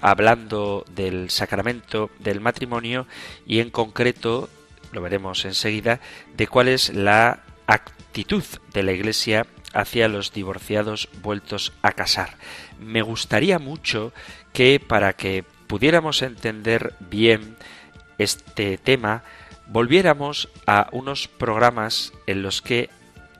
[0.00, 3.06] hablando del sacramento del matrimonio
[3.46, 4.48] y en concreto,
[4.92, 6.00] lo veremos enseguida,
[6.36, 12.36] de cuál es la actitud de la Iglesia hacia los divorciados vueltos a casar.
[12.80, 14.12] Me gustaría mucho
[14.52, 17.56] que para que pudiéramos entender bien
[18.18, 19.22] este tema,
[19.66, 22.88] volviéramos a unos programas en los que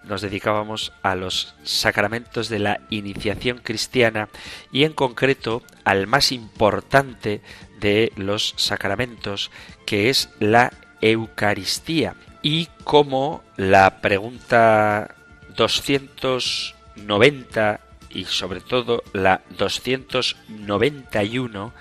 [0.09, 4.29] nos dedicábamos a los sacramentos de la iniciación cristiana
[4.73, 7.41] y en concreto al más importante
[7.81, 9.51] de los sacramentos
[9.84, 12.15] que es la Eucaristía.
[12.43, 15.15] Y como la pregunta
[15.57, 21.73] 290 y sobre todo la 291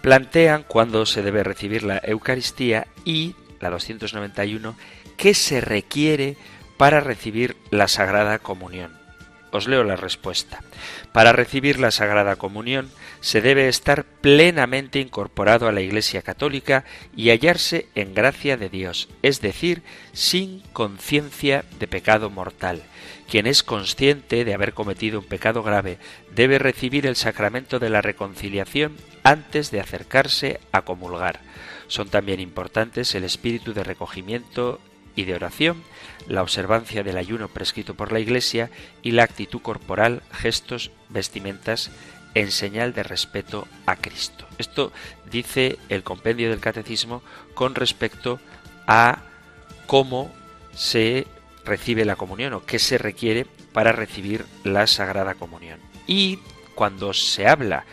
[0.00, 4.74] plantean cuándo se debe recibir la Eucaristía y la 291
[5.16, 6.36] qué se requiere
[6.76, 9.02] para recibir la Sagrada Comunión?
[9.52, 10.62] Os leo la respuesta.
[11.12, 16.84] Para recibir la Sagrada Comunión se debe estar plenamente incorporado a la Iglesia Católica
[17.14, 19.82] y hallarse en gracia de Dios, es decir,
[20.14, 22.82] sin conciencia de pecado mortal.
[23.28, 25.98] Quien es consciente de haber cometido un pecado grave
[26.34, 31.40] debe recibir el sacramento de la reconciliación antes de acercarse a comulgar.
[31.88, 34.80] Son también importantes el espíritu de recogimiento
[35.14, 35.82] y de oración,
[36.26, 38.70] la observancia del ayuno prescrito por la Iglesia
[39.02, 41.90] y la actitud corporal, gestos, vestimentas
[42.34, 44.46] en señal de respeto a Cristo.
[44.58, 44.92] Esto
[45.30, 47.22] dice el compendio del catecismo
[47.54, 48.40] con respecto
[48.86, 49.22] a
[49.86, 50.30] cómo
[50.74, 51.26] se
[51.64, 55.80] recibe la comunión o qué se requiere para recibir la sagrada comunión.
[56.06, 56.38] Y
[56.74, 57.84] cuando se habla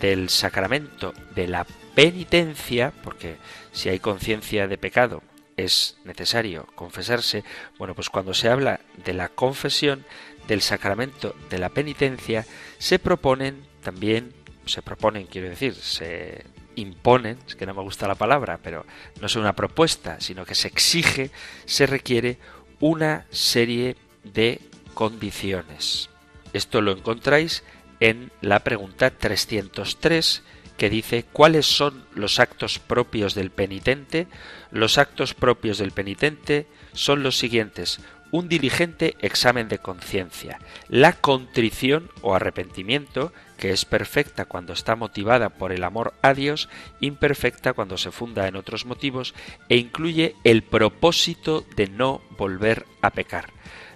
[0.00, 3.36] del sacramento de la penitencia, porque
[3.72, 5.22] si hay conciencia de pecado
[5.56, 7.44] es necesario confesarse,
[7.78, 10.04] bueno, pues cuando se habla de la confesión,
[10.46, 12.44] del sacramento de la penitencia,
[12.78, 14.32] se proponen también,
[14.66, 18.84] se proponen, quiero decir, se imponen, es que no me gusta la palabra, pero
[19.20, 21.30] no es una propuesta, sino que se exige,
[21.64, 22.38] se requiere
[22.80, 24.60] una serie de
[24.94, 26.10] condiciones.
[26.52, 27.62] Esto lo encontráis
[28.00, 30.42] en la pregunta 303
[30.76, 34.26] que dice cuáles son los actos propios del penitente.
[34.72, 38.00] Los actos propios del penitente son los siguientes.
[38.30, 45.50] Un diligente examen de conciencia, la contrición o arrepentimiento, que es perfecta cuando está motivada
[45.50, 49.34] por el amor a Dios, imperfecta cuando se funda en otros motivos,
[49.68, 53.50] e incluye el propósito de no volver a pecar.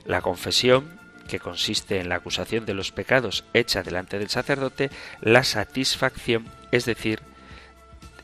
[0.04, 4.91] La confesión, que consiste en la acusación de los pecados hecha delante del sacerdote,
[5.22, 7.20] la satisfacción es decir,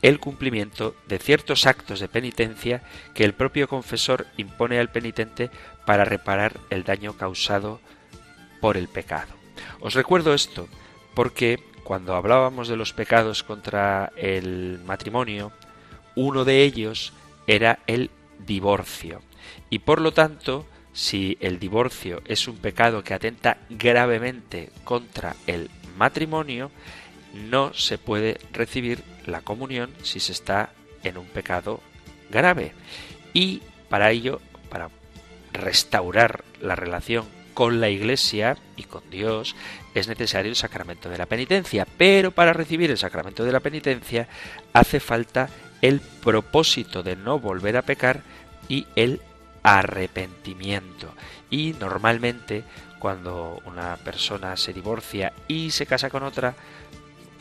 [0.03, 2.83] el cumplimiento de ciertos actos de penitencia
[3.15, 5.49] que el propio confesor impone al penitente
[5.85, 7.79] para reparar el daño causado
[8.61, 9.33] por el pecado.
[9.79, 10.67] Os recuerdo esto
[11.15, 15.53] porque cuando hablábamos de los pecados contra el matrimonio,
[16.15, 17.13] uno de ellos
[17.47, 18.11] era el
[18.45, 19.21] divorcio.
[19.69, 25.69] Y por lo tanto, si el divorcio es un pecado que atenta gravemente contra el
[25.97, 26.71] matrimonio,
[27.33, 30.71] no se puede recibir la comunión si se está
[31.03, 31.81] en un pecado
[32.29, 32.73] grave.
[33.33, 34.89] Y para ello, para
[35.51, 39.55] restaurar la relación con la Iglesia y con Dios,
[39.93, 41.87] es necesario el sacramento de la penitencia.
[41.97, 44.27] Pero para recibir el sacramento de la penitencia
[44.73, 45.49] hace falta
[45.81, 48.21] el propósito de no volver a pecar
[48.67, 49.21] y el
[49.61, 51.13] arrepentimiento.
[51.49, 52.63] Y normalmente
[52.99, 56.55] cuando una persona se divorcia y se casa con otra,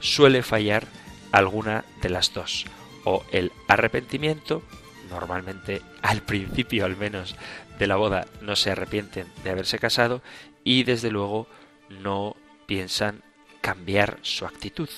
[0.00, 0.86] suele fallar
[1.32, 2.66] alguna de las dos.
[3.04, 4.62] O el arrepentimiento,
[5.10, 7.34] normalmente al principio al menos
[7.78, 10.22] de la boda no se arrepienten de haberse casado
[10.62, 11.48] y desde luego
[11.88, 12.36] no
[12.66, 13.22] piensan
[13.60, 14.88] cambiar su actitud.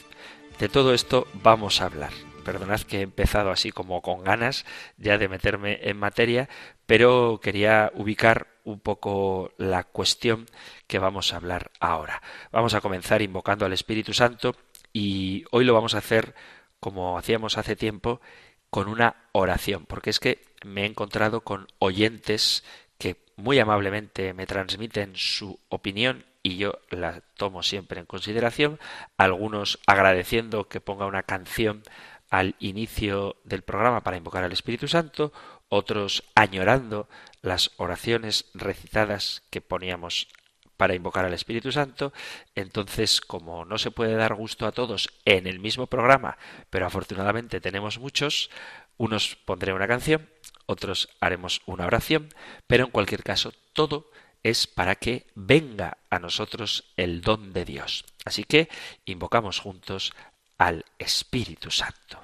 [0.58, 2.12] De todo esto vamos a hablar.
[2.44, 4.66] Perdonad que he empezado así como con ganas
[4.98, 6.48] ya de meterme en materia,
[6.86, 10.46] pero quería ubicar un poco la cuestión
[10.86, 12.22] que vamos a hablar ahora.
[12.52, 14.54] Vamos a comenzar invocando al Espíritu Santo
[14.94, 16.34] y hoy lo vamos a hacer
[16.80, 18.22] como hacíamos hace tiempo
[18.70, 22.64] con una oración, porque es que me he encontrado con oyentes
[22.96, 28.78] que muy amablemente me transmiten su opinión y yo la tomo siempre en consideración,
[29.16, 31.82] algunos agradeciendo que ponga una canción
[32.30, 35.32] al inicio del programa para invocar al Espíritu Santo,
[35.68, 37.08] otros añorando
[37.42, 40.28] las oraciones recitadas que poníamos
[40.76, 42.12] para invocar al Espíritu Santo,
[42.54, 46.38] entonces como no se puede dar gusto a todos en el mismo programa,
[46.70, 48.50] pero afortunadamente tenemos muchos,
[48.96, 50.28] unos pondré una canción,
[50.66, 52.28] otros haremos una oración,
[52.66, 54.10] pero en cualquier caso todo
[54.42, 58.04] es para que venga a nosotros el don de Dios.
[58.24, 58.68] Así que
[59.06, 60.12] invocamos juntos
[60.58, 62.20] al Espíritu Santo.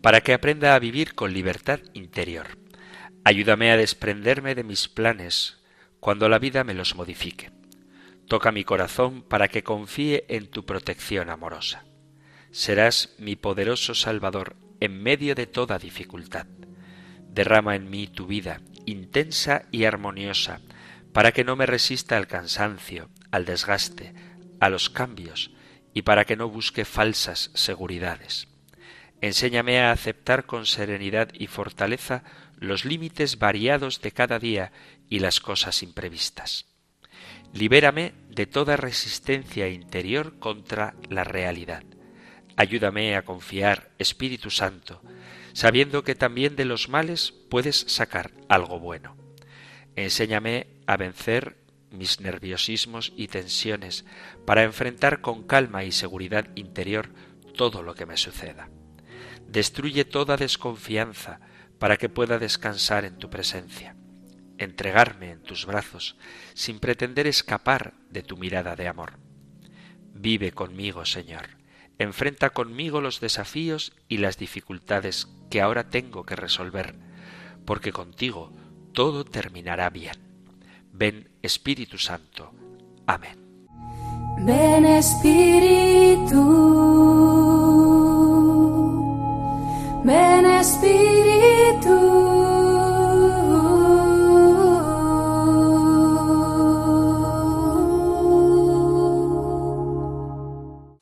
[0.00, 2.58] para que aprenda a vivir con libertad interior.
[3.22, 5.58] Ayúdame a desprenderme de mis planes
[6.00, 7.55] cuando la vida me los modifique.
[8.28, 11.84] Toca mi corazón para que confíe en tu protección amorosa.
[12.50, 16.46] Serás mi poderoso Salvador en medio de toda dificultad.
[17.28, 20.60] Derrama en mí tu vida, intensa y armoniosa,
[21.12, 24.14] para que no me resista al cansancio, al desgaste,
[24.58, 25.52] a los cambios,
[25.94, 28.48] y para que no busque falsas seguridades.
[29.20, 32.24] Enséñame a aceptar con serenidad y fortaleza
[32.58, 34.72] los límites variados de cada día
[35.08, 36.75] y las cosas imprevistas.
[37.52, 41.82] Libérame de toda resistencia interior contra la realidad.
[42.56, 45.02] Ayúdame a confiar, Espíritu Santo,
[45.52, 49.16] sabiendo que también de los males puedes sacar algo bueno.
[49.94, 51.56] Enséñame a vencer
[51.90, 54.04] mis nerviosismos y tensiones
[54.44, 57.10] para enfrentar con calma y seguridad interior
[57.56, 58.68] todo lo que me suceda.
[59.48, 61.40] Destruye toda desconfianza
[61.78, 63.95] para que pueda descansar en tu presencia,
[64.58, 66.16] entregarme en tus brazos
[66.54, 69.18] sin pretender escapar de tu mirada de amor.
[70.14, 71.48] Vive conmigo, Señor.
[71.98, 76.94] Enfrenta conmigo los desafíos y las dificultades que ahora tengo que resolver,
[77.64, 78.52] porque contigo
[78.92, 80.16] todo terminará bien.
[80.92, 82.52] Ven Espíritu Santo.
[83.06, 83.38] Amén.
[84.38, 86.42] Ven Espíritu,
[90.04, 92.25] ven Espíritu.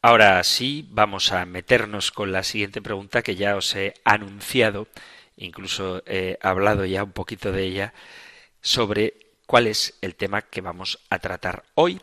[0.06, 4.86] Ahora sí, vamos a meternos con la siguiente pregunta que ya os he anunciado,
[5.34, 7.94] incluso he hablado ya un poquito de ella,
[8.60, 9.14] sobre
[9.46, 12.02] cuál es el tema que vamos a tratar hoy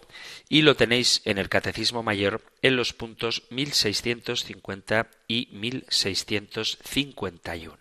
[0.50, 7.78] y lo tenéis en el Catecismo Mayor en los puntos 1650 y 1651.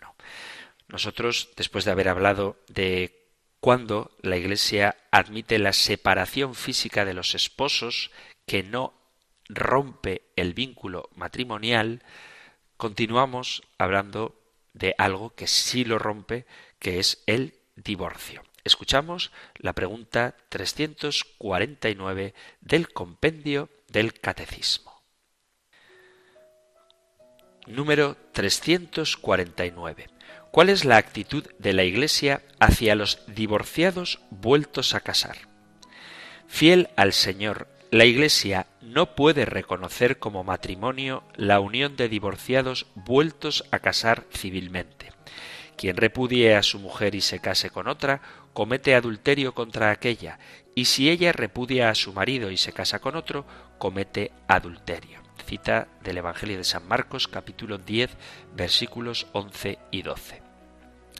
[0.87, 3.25] Nosotros, después de haber hablado de
[3.59, 8.11] cuándo la Iglesia admite la separación física de los esposos,
[8.45, 9.00] que no
[9.53, 12.03] rompe el vínculo matrimonial,
[12.77, 14.39] continuamos hablando
[14.73, 16.45] de algo que sí lo rompe,
[16.79, 18.43] que es el divorcio.
[18.63, 25.01] Escuchamos la pregunta 349 del compendio del Catecismo.
[27.67, 30.09] Número 349.
[30.51, 35.37] ¿Cuál es la actitud de la Iglesia hacia los divorciados vueltos a casar?
[36.47, 43.65] Fiel al Señor, la Iglesia no puede reconocer como matrimonio la unión de divorciados vueltos
[43.71, 45.11] a casar civilmente.
[45.75, 48.21] Quien repudie a su mujer y se case con otra,
[48.53, 50.39] comete adulterio contra aquella,
[50.73, 53.45] y si ella repudia a su marido y se casa con otro,
[53.77, 55.19] comete adulterio.
[55.45, 58.09] Cita del Evangelio de San Marcos capítulo 10
[58.55, 60.41] versículos 11 y 12.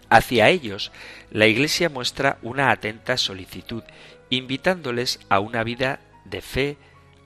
[0.07, 0.93] Hacia ellos,
[1.31, 3.83] la Iglesia muestra una atenta solicitud,
[4.29, 5.99] invitándoles a una vida
[6.31, 6.77] de fe,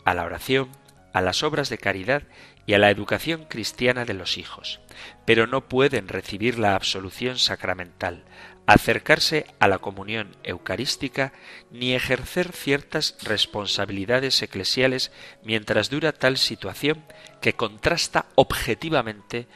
[0.04, 0.70] a la oración,
[1.14, 2.24] a las obras de caridad
[2.66, 4.82] y a la educación cristiana de los hijos,
[5.24, 8.26] pero no pueden recibir la absolución sacramental,
[8.68, 11.32] acercarse a la comunión eucarística
[11.72, 15.12] ni ejercer ciertas responsabilidades eclesiales
[15.44, 17.06] mientras dura tal situación
[17.42, 19.48] que contrasta objetivamente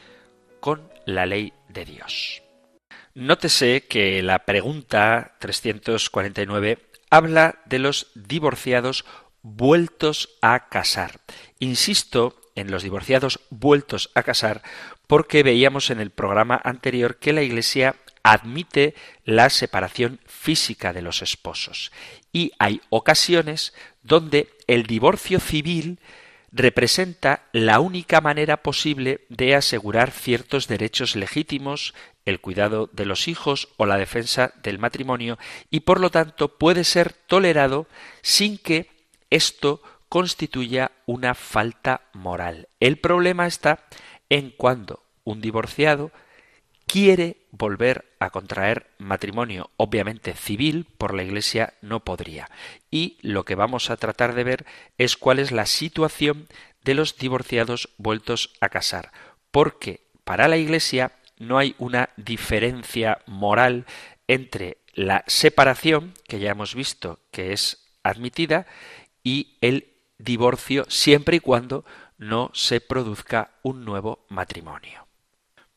[0.60, 2.42] con la ley de Dios.
[3.14, 6.78] Nótese que la pregunta 349
[7.10, 9.04] habla de los divorciados
[9.42, 11.20] vueltos a casar.
[11.58, 14.62] Insisto en los divorciados vueltos a casar
[15.06, 18.94] porque veíamos en el programa anterior que la Iglesia admite
[19.24, 21.90] la separación física de los esposos
[22.32, 26.00] y hay ocasiones donde el divorcio civil
[26.52, 31.94] representa la única manera posible de asegurar ciertos derechos legítimos,
[32.24, 35.38] el cuidado de los hijos o la defensa del matrimonio,
[35.70, 37.86] y por lo tanto puede ser tolerado
[38.22, 38.88] sin que
[39.30, 42.68] esto constituya una falta moral.
[42.80, 43.84] El problema está
[44.28, 46.10] en cuando un divorciado
[46.86, 52.50] quiere volver a contraer matrimonio, obviamente civil, por la Iglesia no podría.
[52.90, 54.66] Y lo que vamos a tratar de ver
[54.98, 56.48] es cuál es la situación
[56.82, 59.12] de los divorciados vueltos a casar,
[59.52, 63.86] porque para la Iglesia no hay una diferencia moral
[64.26, 68.66] entre la separación, que ya hemos visto que es admitida,
[69.30, 71.84] y el divorcio siempre y cuando
[72.18, 75.06] no se produzca un nuevo matrimonio.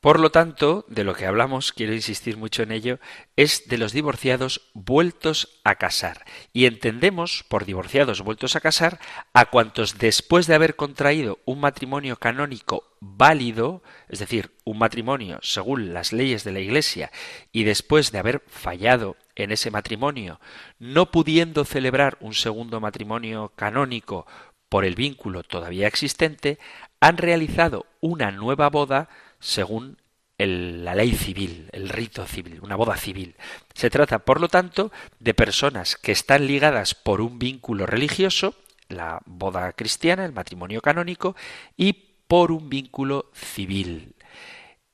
[0.04, 3.00] Por lo tanto, de lo que hablamos, quiero insistir mucho en ello,
[3.38, 6.26] es de los divorciados vueltos a casar.
[6.52, 9.00] Y entendemos por divorciados vueltos a casar
[9.32, 15.94] a cuantos después de haber contraído un matrimonio canónico válido, es decir, un matrimonio según
[15.94, 17.10] las leyes de la Iglesia,
[17.54, 20.42] y después de haber fallado en ese matrimonio,
[20.80, 24.28] no pudiendo celebrar un segundo matrimonio canónico
[24.68, 26.60] por el vínculo todavía existente,
[27.00, 29.08] han realizado una nueva boda
[29.44, 29.98] según
[30.38, 33.36] la ley civil, el rito civil, una boda civil.
[33.74, 38.56] Se trata, por lo tanto, de personas que están ligadas por un vínculo religioso,
[38.90, 41.36] la boda cristiana, el matrimonio canónico,
[41.78, 41.94] y
[42.28, 44.16] por un vínculo civil.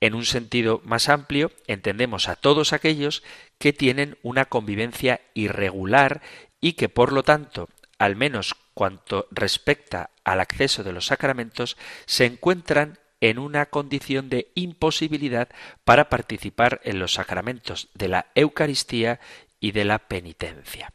[0.01, 3.23] En un sentido más amplio, entendemos a todos aquellos
[3.57, 6.21] que tienen una convivencia irregular
[6.61, 11.75] y que, por lo tanto, al menos cuanto respecta al acceso de los sacramentos,
[12.05, 15.49] se encuentran en una condición de imposibilidad
[15.83, 19.19] para participar en los sacramentos de la Eucaristía
[19.59, 20.93] y de la penitencia.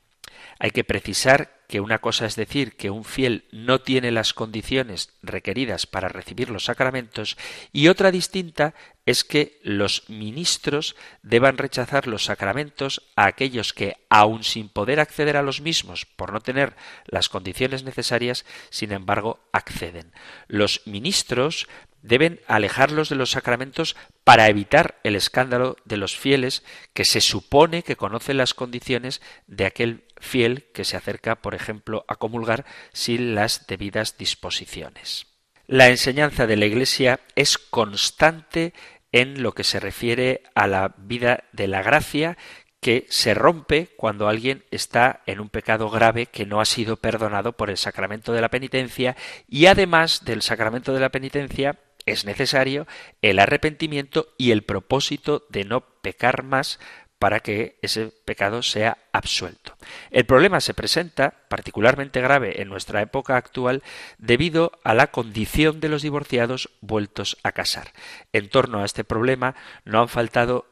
[0.58, 5.10] Hay que precisar que una cosa es decir que un fiel no tiene las condiciones
[5.22, 7.36] requeridas para recibir los sacramentos
[7.72, 8.74] y otra distinta
[9.06, 15.36] es que los ministros deban rechazar los sacramentos a aquellos que, aun sin poder acceder
[15.36, 16.76] a los mismos por no tener
[17.06, 20.12] las condiciones necesarias, sin embargo, acceden.
[20.48, 21.66] Los ministros
[22.04, 27.82] deben alejarlos de los sacramentos para evitar el escándalo de los fieles que se supone
[27.82, 33.34] que conocen las condiciones de aquel fiel que se acerca, por ejemplo, a comulgar sin
[33.34, 35.26] las debidas disposiciones.
[35.66, 38.74] La enseñanza de la Iglesia es constante
[39.10, 42.36] en lo que se refiere a la vida de la gracia
[42.80, 47.52] que se rompe cuando alguien está en un pecado grave que no ha sido perdonado
[47.52, 49.16] por el sacramento de la penitencia
[49.48, 52.86] y además del sacramento de la penitencia es necesario
[53.22, 56.78] el arrepentimiento y el propósito de no pecar más
[57.18, 59.76] para que ese pecado sea absuelto.
[60.10, 63.82] El problema se presenta particularmente grave en nuestra época actual
[64.18, 67.92] debido a la condición de los divorciados vueltos a casar.
[68.32, 69.54] En torno a este problema
[69.86, 70.66] no han faltado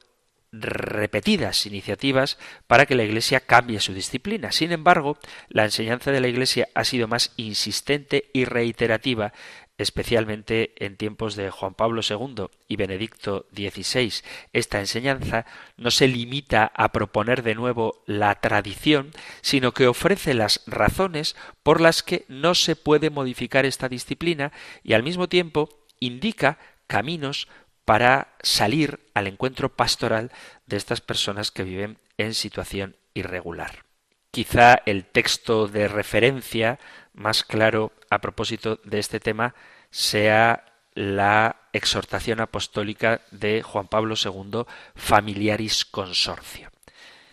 [0.52, 4.52] repetidas iniciativas para que la Iglesia cambie su disciplina.
[4.52, 5.16] Sin embargo,
[5.48, 9.32] la enseñanza de la Iglesia ha sido más insistente y reiterativa
[9.78, 14.12] especialmente en tiempos de Juan Pablo II y Benedicto XVI.
[14.52, 19.10] Esta enseñanza no se limita a proponer de nuevo la tradición,
[19.40, 24.52] sino que ofrece las razones por las que no se puede modificar esta disciplina
[24.82, 25.68] y al mismo tiempo
[26.00, 27.48] indica caminos
[27.84, 30.30] para salir al encuentro pastoral
[30.66, 33.84] de estas personas que viven en situación irregular.
[34.30, 36.78] Quizá el texto de referencia
[37.14, 39.54] más claro a propósito de este tema
[39.90, 40.64] sea
[40.94, 44.64] la exhortación apostólica de Juan Pablo II
[44.94, 46.70] Familiaris Consorcio.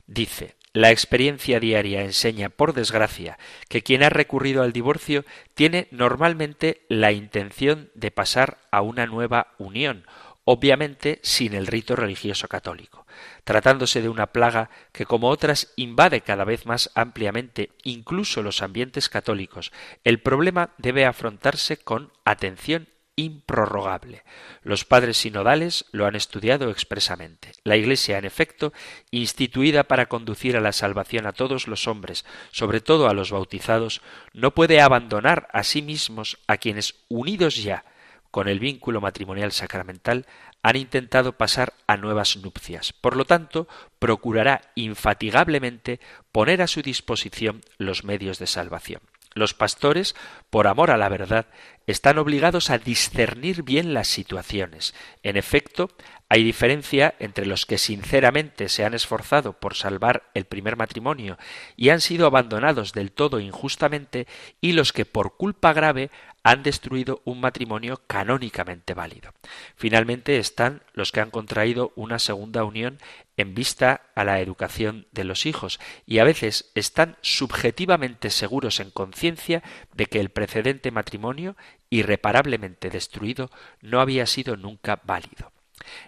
[0.07, 6.85] Dice, la experiencia diaria enseña, por desgracia, que quien ha recurrido al divorcio tiene normalmente
[6.89, 10.05] la intención de pasar a una nueva unión,
[10.51, 13.05] obviamente sin el rito religioso católico
[13.43, 19.09] tratándose de una plaga que como otras invade cada vez más ampliamente incluso los ambientes
[19.09, 19.71] católicos,
[20.03, 24.23] el problema debe afrontarse con atención improrrogable.
[24.63, 27.51] Los padres sinodales lo han estudiado expresamente.
[27.63, 28.71] La Iglesia, en efecto,
[29.11, 34.01] instituida para conducir a la salvación a todos los hombres, sobre todo a los bautizados,
[34.33, 37.83] no puede abandonar a sí mismos a quienes, unidos ya
[38.31, 40.25] con el vínculo matrimonial sacramental,
[40.61, 42.93] han intentado pasar a nuevas nupcias.
[42.93, 43.67] Por lo tanto,
[43.99, 45.99] procurará infatigablemente
[46.31, 49.01] poner a su disposición los medios de salvación.
[49.35, 50.15] Los pastores,
[50.49, 51.45] por amor a la verdad,
[51.85, 54.95] están obligados a discernir bien las situaciones.
[55.21, 55.89] En efecto,
[56.29, 61.37] hay diferencia entre los que sinceramente se han esforzado por salvar el primer matrimonio
[61.75, 64.27] y han sido abandonados del todo injustamente
[64.61, 66.09] y los que por culpa grave
[66.43, 69.33] han destruido un matrimonio canónicamente válido.
[69.75, 72.99] Finalmente están los que han contraído una segunda unión
[73.37, 78.91] en vista a la educación de los hijos y a veces están subjetivamente seguros en
[78.91, 81.55] conciencia de que el precedente matrimonio,
[81.89, 83.49] irreparablemente destruido,
[83.81, 85.51] no había sido nunca válido.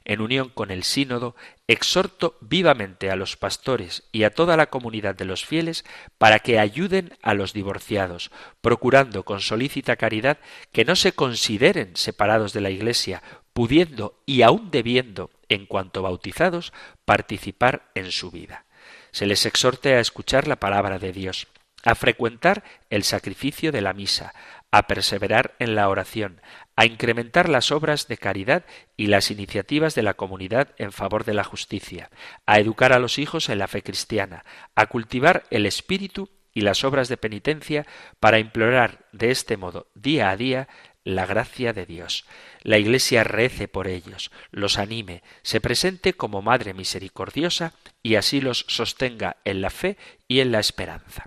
[0.06, 1.36] En unión con el sínodo,
[1.68, 5.86] exhorto vivamente a los pastores y a toda la comunidad de los fieles
[6.18, 10.38] para que ayuden a los divorciados, procurando con solícita caridad
[10.72, 13.24] que no se consideren separados de la Iglesia,
[13.54, 16.74] pudiendo y aun debiendo, en cuanto bautizados,
[17.06, 18.66] participar en su vida.
[19.12, 21.48] Se les exhorte a escuchar la palabra de Dios,
[21.84, 24.34] a frecuentar el sacrificio de la misa,
[24.72, 26.42] a perseverar en la oración,
[26.76, 28.66] a incrementar las obras de caridad
[28.98, 32.10] y las iniciativas de la comunidad en favor de la justicia,
[32.46, 36.84] a educar a los hijos en la fe cristiana, a cultivar el espíritu y las
[36.84, 37.86] obras de penitencia
[38.20, 40.68] para implorar de este modo día a día
[41.04, 42.26] la gracia de Dios.
[42.62, 47.74] La Iglesia rece por ellos, los anime, se presente como Madre misericordiosa
[48.04, 49.98] y así los sostenga en la fe
[50.28, 51.26] y en la esperanza.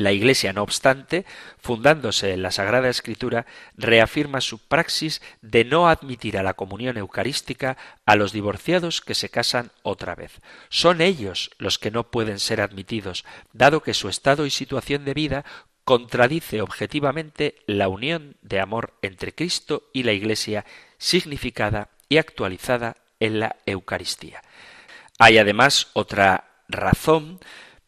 [0.00, 1.26] La Iglesia, no obstante,
[1.58, 3.44] fundándose en la Sagrada Escritura,
[3.76, 7.76] reafirma su praxis de no admitir a la comunión eucarística
[8.06, 10.40] a los divorciados que se casan otra vez.
[10.70, 15.12] Son ellos los que no pueden ser admitidos, dado que su estado y situación de
[15.12, 15.44] vida
[15.84, 20.64] contradice objetivamente la unión de amor entre Cristo y la Iglesia,
[20.96, 24.40] significada y actualizada en la Eucaristía.
[25.18, 27.38] Hay además otra razón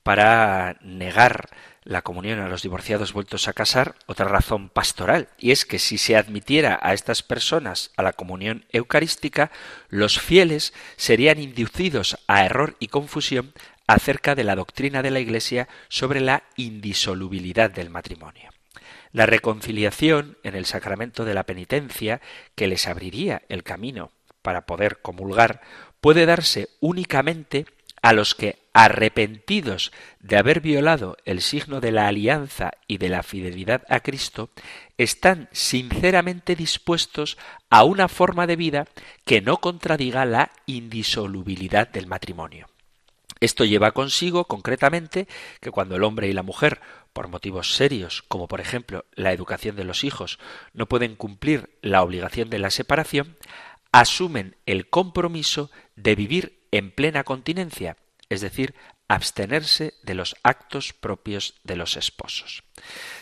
[0.02, 1.48] para negar
[1.84, 5.98] la comunión a los divorciados vueltos a casar otra razón pastoral, y es que si
[5.98, 9.50] se admitiera a estas personas a la comunión eucarística,
[9.88, 13.52] los fieles serían inducidos a error y confusión
[13.86, 18.50] acerca de la doctrina de la Iglesia sobre la indisolubilidad del matrimonio.
[19.12, 22.20] La reconciliación en el sacramento de la penitencia,
[22.54, 25.60] que les abriría el camino para poder comulgar,
[26.00, 27.66] puede darse únicamente
[28.02, 33.22] a los que, arrepentidos de haber violado el signo de la alianza y de la
[33.22, 34.50] fidelidad a Cristo,
[34.98, 37.38] están sinceramente dispuestos
[37.70, 38.88] a una forma de vida
[39.24, 42.68] que no contradiga la indisolubilidad del matrimonio.
[43.40, 45.26] Esto lleva consigo, concretamente,
[45.60, 46.80] que cuando el hombre y la mujer,
[47.12, 50.38] por motivos serios, como por ejemplo la educación de los hijos,
[50.72, 53.36] no pueden cumplir la obligación de la separación,
[53.90, 57.96] asumen el compromiso de vivir en plena continencia,
[58.28, 58.74] es decir,
[59.06, 62.64] abstenerse de los actos propios de los esposos.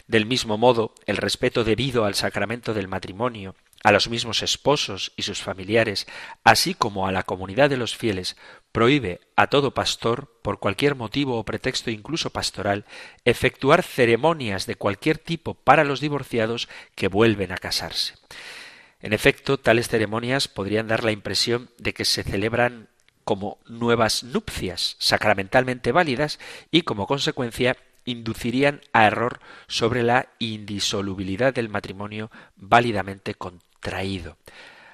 [0.07, 5.23] Del mismo modo, el respeto debido al sacramento del matrimonio, a los mismos esposos y
[5.23, 6.07] sus familiares,
[6.45, 8.37] así como a la comunidad de los fieles,
[8.73, 12.85] prohíbe a todo pastor, por cualquier motivo o pretexto incluso pastoral,
[13.25, 18.15] efectuar ceremonias de cualquier tipo para los divorciados que vuelven a casarse.
[19.01, 22.90] En efecto, tales ceremonias podrían dar la impresión de que se celebran
[23.31, 26.41] como nuevas nupcias sacramentalmente válidas
[26.73, 29.39] y como consecuencia inducirían a error
[29.69, 34.37] sobre la indisolubilidad del matrimonio válidamente contraído.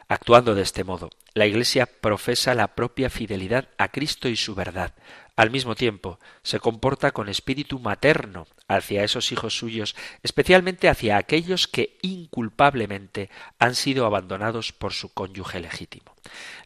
[0.06, 4.92] Actuando de este modo, la Iglesia profesa la propia fidelidad a Cristo y su verdad.
[5.36, 11.68] Al mismo tiempo, se comporta con espíritu materno hacia esos hijos suyos, especialmente hacia aquellos
[11.68, 16.14] que inculpablemente han sido abandonados por su cónyuge legítimo.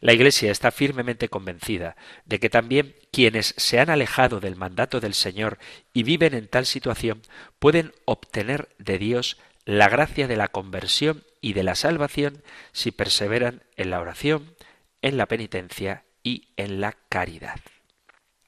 [0.00, 5.14] La Iglesia está firmemente convencida de que también quienes se han alejado del mandato del
[5.14, 5.58] Señor
[5.92, 7.22] y viven en tal situación
[7.58, 13.64] pueden obtener de Dios la gracia de la conversión y de la salvación si perseveran
[13.76, 14.54] en la oración,
[15.02, 17.58] en la penitencia y en la caridad.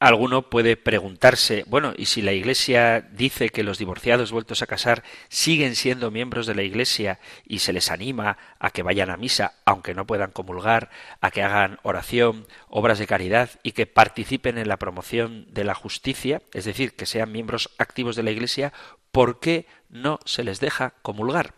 [0.03, 5.05] Alguno puede preguntarse, bueno, ¿y si la Iglesia dice que los divorciados vueltos a casar
[5.29, 9.55] siguen siendo miembros de la Iglesia y se les anima a que vayan a misa,
[9.65, 14.67] aunque no puedan comulgar, a que hagan oración, obras de caridad y que participen en
[14.67, 18.73] la promoción de la justicia, es decir, que sean miembros activos de la Iglesia,
[19.12, 21.55] ¿por qué no se les deja comulgar?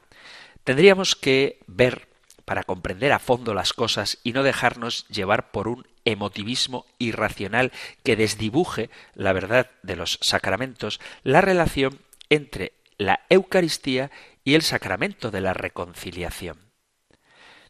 [0.64, 2.08] Tendríamos que ver
[2.44, 8.16] para comprender a fondo las cosas y no dejarnos llevar por un emotivismo irracional que
[8.16, 14.10] desdibuje la verdad de los sacramentos, la relación entre la Eucaristía
[14.44, 16.58] y el sacramento de la reconciliación.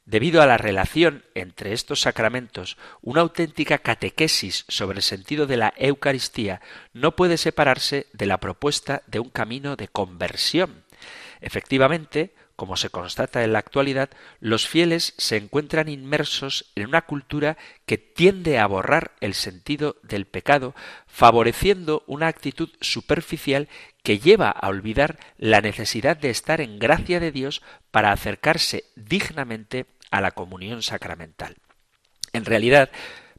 [0.06, 5.72] Debido a la relación entre estos sacramentos, una auténtica catequesis sobre el sentido de la
[5.78, 6.60] Eucaristía
[6.92, 10.84] no puede separarse de la propuesta de un camino de conversión.
[11.40, 17.56] Efectivamente, como se constata en la actualidad, los fieles se encuentran inmersos en una cultura
[17.86, 20.74] que tiende a borrar el sentido del pecado,
[21.06, 23.68] favoreciendo una actitud superficial
[24.02, 29.86] que lleva a olvidar la necesidad de estar en gracia de Dios para acercarse dignamente
[30.10, 31.56] a la comunión sacramental.
[32.32, 32.90] En realidad,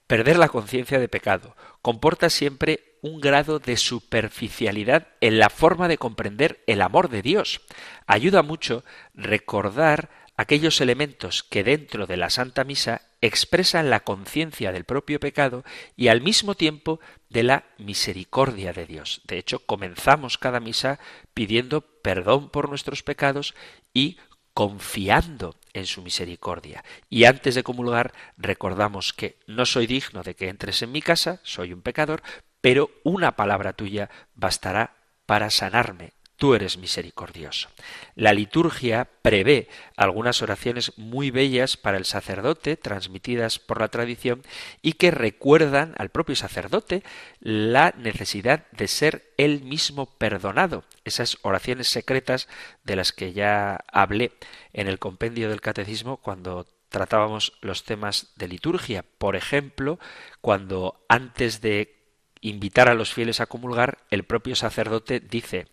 [0.08, 5.98] perder la conciencia de pecado comporta siempre un grado de superficialidad en la forma de
[5.98, 7.62] comprender el amor de Dios.
[8.08, 14.84] Ayuda mucho recordar aquellos elementos que dentro de la Santa Misa expresan la conciencia del
[14.84, 15.63] propio pecado
[15.96, 19.22] y al mismo tiempo de la misericordia de Dios.
[19.26, 21.00] De hecho, comenzamos cada misa
[21.34, 23.56] pidiendo perdón por nuestros pecados
[23.94, 24.18] y
[24.54, 26.83] confiando en su misericordia.
[27.09, 31.39] Y antes de comulgar recordamos que no soy digno de que entres en mi casa,
[31.43, 32.23] soy un pecador,
[32.61, 36.13] pero una palabra tuya bastará para sanarme.
[36.38, 37.69] Tú eres misericordioso.
[38.13, 44.41] La liturgia prevé algunas oraciones muy bellas para el sacerdote, transmitidas por la tradición,
[44.82, 47.04] y que recuerdan al propio sacerdote
[47.39, 50.84] la necesidad de ser él mismo perdonado.
[51.06, 52.50] Esas oraciones secretas
[52.84, 54.34] de las que ya hablé
[54.74, 59.06] en el compendio del catecismo cuando tratábamos los temas de liturgia.
[59.17, 60.00] Por ejemplo,
[60.41, 61.95] cuando antes de
[62.41, 65.67] invitar a los fieles a comulgar, el propio sacerdote dice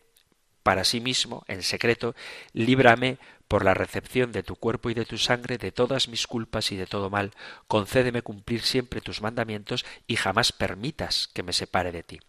[0.62, 2.14] para sí mismo, en secreto,
[2.52, 6.72] líbrame por la recepción de tu cuerpo y de tu sangre de todas mis culpas
[6.72, 7.32] y de todo mal,
[7.66, 12.20] concédeme cumplir siempre tus mandamientos y jamás permitas que me separe de ti.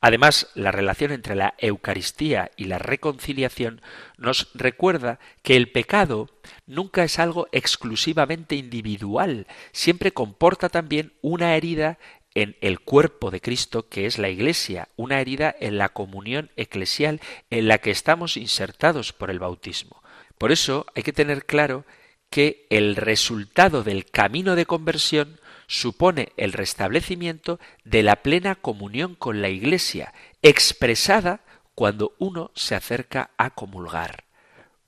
[0.00, 3.82] Además, la relación entre la Eucaristía y la reconciliación
[4.16, 6.28] nos recuerda que el pecado
[6.66, 11.98] nunca es algo exclusivamente individual, siempre comporta también una herida
[12.34, 17.20] en el cuerpo de Cristo, que es la Iglesia, una herida en la comunión eclesial
[17.50, 20.02] en la que estamos insertados por el bautismo.
[20.38, 21.84] Por eso hay que tener claro
[22.30, 29.42] que el resultado del camino de conversión supone el restablecimiento de la plena comunión con
[29.42, 31.40] la Iglesia, expresada
[31.74, 34.24] cuando uno se acerca a comulgar.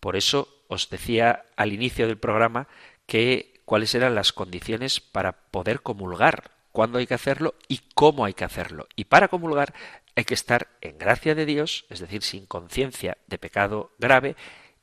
[0.00, 2.68] Por eso os decía al inicio del programa
[3.06, 8.34] que cuáles eran las condiciones para poder comulgar cuándo hay que hacerlo y cómo hay
[8.34, 8.88] que hacerlo.
[8.96, 9.74] Y para comulgar
[10.16, 14.36] hay que estar en gracia de Dios, es decir, sin conciencia de pecado grave,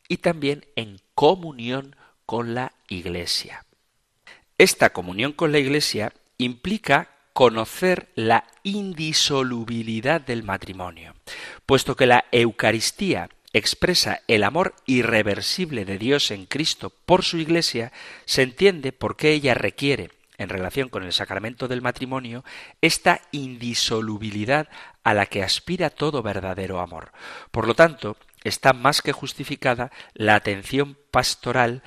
[0.08, 3.66] y también en comunión con la Iglesia.
[4.58, 11.16] Esta comunión con la Iglesia implica conocer la indisolubilidad del matrimonio,
[11.66, 17.92] puesto que la Eucaristía expresa el amor irreversible de Dios en Cristo por su Iglesia,
[18.26, 22.44] se entiende por qué ella requiere en relación con el sacramento del matrimonio
[22.82, 24.68] esta indisolubilidad
[25.04, 27.12] a la que aspira todo verdadero amor.
[27.52, 31.84] Por lo tanto, está más que justificada la atención pastoral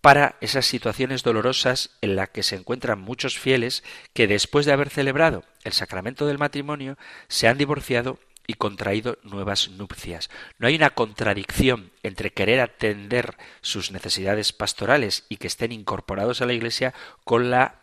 [0.00, 4.90] para esas situaciones dolorosas en las que se encuentran muchos fieles que después de haber
[4.90, 6.96] celebrado el sacramento del matrimonio
[7.28, 10.30] se han divorciado y contraído nuevas nupcias.
[10.58, 16.46] No hay una contradicción entre querer atender sus necesidades pastorales y que estén incorporados a
[16.46, 17.80] la Iglesia con la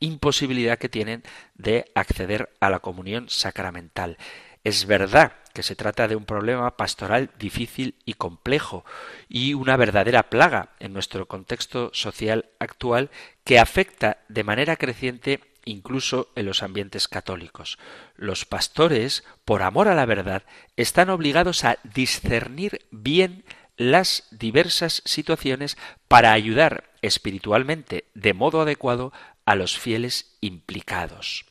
[0.00, 1.22] imposibilidad que tienen
[1.54, 4.16] de acceder a la comunión sacramental.
[4.64, 8.84] Es verdad que se trata de un problema pastoral difícil y complejo
[9.28, 13.10] y una verdadera plaga en nuestro contexto social actual
[13.44, 17.78] que afecta de manera creciente incluso en los ambientes católicos.
[18.16, 20.44] Los pastores, por amor a la verdad,
[20.76, 23.44] están obligados a discernir bien
[23.76, 29.12] las diversas situaciones para ayudar espiritualmente de modo adecuado
[29.46, 31.46] a los fieles implicados.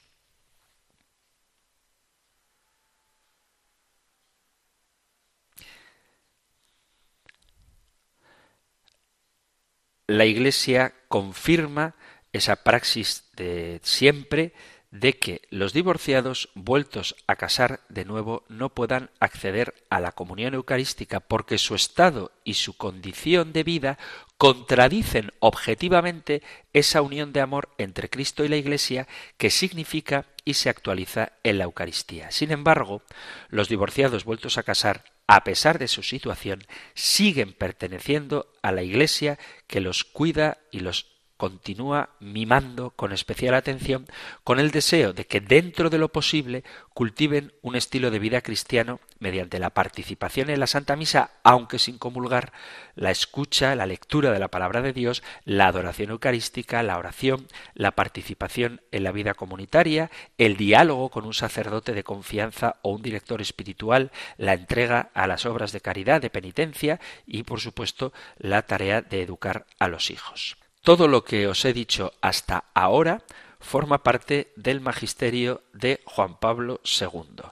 [10.10, 11.94] La Iglesia confirma
[12.34, 14.54] esa praxis de siempre
[14.92, 20.56] de que los divorciados vueltos a casar de nuevo no puedan acceder a la comunión
[20.56, 24.00] eucarística porque su estado y su condición de vida
[24.38, 26.42] contradicen objetivamente
[26.74, 31.60] esa unión de amor entre Cristo y la Iglesia que significa y se actualiza en
[31.60, 32.32] la Eucaristía.
[32.32, 33.04] Sin embargo,
[33.50, 36.66] los divorciados vueltos a casar, a pesar de su situación,
[36.96, 39.38] siguen perteneciendo a la Iglesia
[39.68, 44.06] que los cuida y los continúa mimando con especial atención
[44.44, 49.00] con el deseo de que dentro de lo posible cultiven un estilo de vida cristiano
[49.20, 52.52] mediante la participación en la Santa Misa, aunque sin comulgar,
[52.96, 57.92] la escucha, la lectura de la palabra de Dios, la adoración eucarística, la oración, la
[57.92, 63.40] participación en la vida comunitaria, el diálogo con un sacerdote de confianza o un director
[63.40, 69.02] espiritual, la entrega a las obras de caridad, de penitencia y, por supuesto, la tarea
[69.02, 70.59] de educar a los hijos.
[70.82, 73.24] Todo lo que os he dicho hasta ahora
[73.60, 77.44] forma parte del magisterio de Juan Pablo II.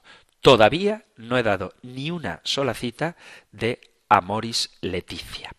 [0.42, 3.18] Todavía no he dado ni una sola cita
[3.52, 5.52] de Amoris Leticia.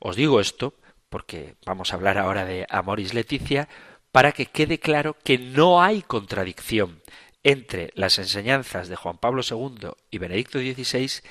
[0.00, 0.74] Os digo esto
[1.08, 3.68] porque vamos a hablar ahora de Amoris Leticia
[4.10, 7.02] para que quede claro que no hay contradicción
[7.44, 11.22] entre las enseñanzas de Juan Pablo II y Benedicto XVI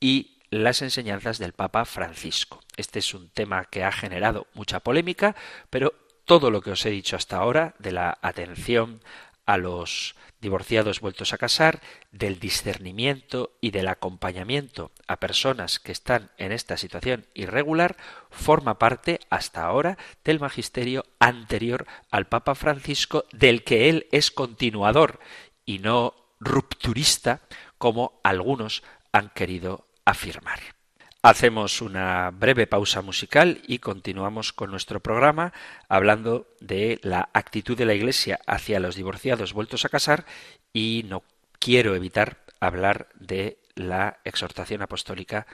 [0.00, 2.60] y las enseñanzas del Papa Francisco.
[2.80, 5.36] Este es un tema que ha generado mucha polémica,
[5.68, 5.92] pero
[6.24, 9.02] todo lo que os he dicho hasta ahora de la atención
[9.44, 16.30] a los divorciados vueltos a casar, del discernimiento y del acompañamiento a personas que están
[16.38, 17.96] en esta situación irregular,
[18.30, 25.20] forma parte hasta ahora del magisterio anterior al Papa Francisco, del que él es continuador
[25.66, 27.42] y no rupturista
[27.76, 30.79] como algunos han querido afirmar.
[31.22, 35.52] Hacemos una breve pausa musical y continuamos con nuestro programa
[35.86, 40.24] hablando de la actitud de la Iglesia hacia los divorciados vueltos a casar
[40.72, 41.22] y no
[41.58, 45.46] quiero evitar hablar de la exhortación apostólica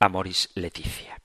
[0.00, 1.20] Amoris Leticia.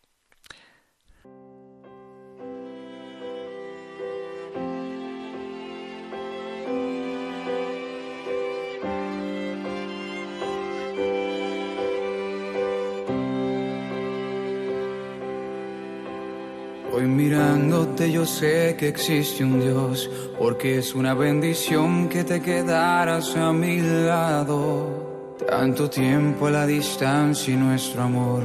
[17.01, 23.35] Hoy mirándote yo sé que existe un Dios, porque es una bendición que te quedaras
[23.35, 25.33] a mi lado.
[25.49, 28.43] Tanto tiempo a la distancia y nuestro amor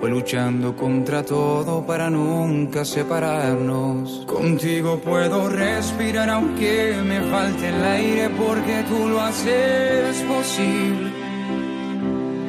[0.00, 4.24] fue luchando contra todo para nunca separarnos.
[4.24, 11.10] Contigo puedo respirar aunque me falte el aire porque tú lo haces posible.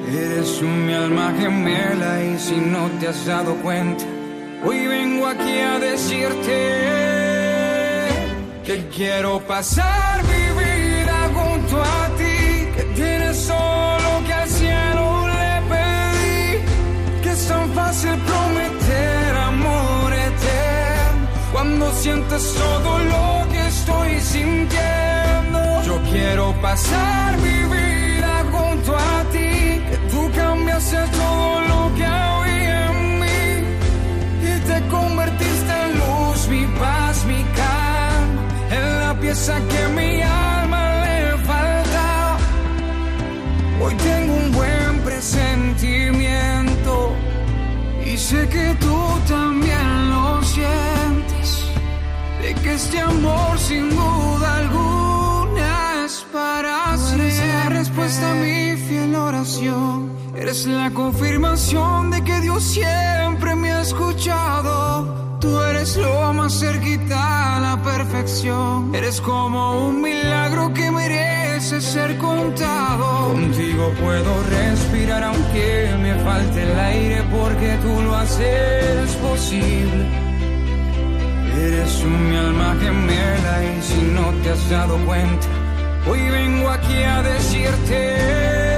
[0.08, 4.06] Eres mi alma gemela y si no te has dado cuenta,
[4.62, 6.58] Hoy vengo aquí a decirte
[8.66, 15.62] que quiero pasar mi vida junto a ti, que tienes solo que al cielo le
[15.72, 25.84] pedí, que es tan fácil prometer amor eterno cuando sientes todo lo que estoy sintiendo.
[25.86, 32.30] Yo quiero pasar mi vida junto a ti, que tú cambiaste todo lo que había
[32.30, 32.49] en mí y te
[34.90, 42.38] convertiste en luz, mi paz, mi calma, en la pieza que mi alma le falta.
[43.82, 46.94] Hoy tengo un buen presentimiento
[48.06, 48.98] y sé que tú
[49.28, 51.48] también lo sientes,
[52.42, 57.28] de que este amor sin duda alguna es para siempre.
[57.28, 59.99] Eres la respuesta a mi fiel oración.
[60.50, 65.38] Eres la confirmación de que Dios siempre me ha escuchado.
[65.40, 68.96] Tú eres lo más cerquita a la perfección.
[68.96, 73.34] Eres como un milagro que merece ser contado.
[73.34, 80.04] Contigo puedo respirar aunque me falte el aire porque tú lo haces posible.
[81.62, 85.48] Eres mi alma gemela y si no te has dado cuenta,
[86.10, 88.69] hoy vengo aquí a decirte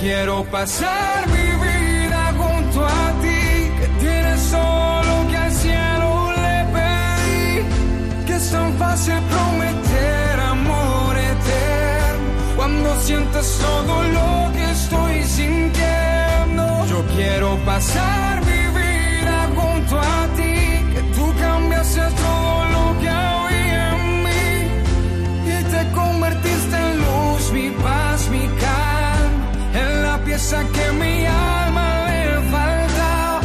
[0.00, 8.26] quiero pasar mi vida junto a ti, que tienes solo que al cielo le pedí,
[8.26, 16.86] que es tan fácil prometer amor eterno cuando sientes todo lo que estoy sintiendo.
[16.88, 20.54] Yo quiero pasar mi vida junto a ti,
[20.94, 22.39] que tú cambiaste todo
[30.50, 33.40] que mi alma le falta.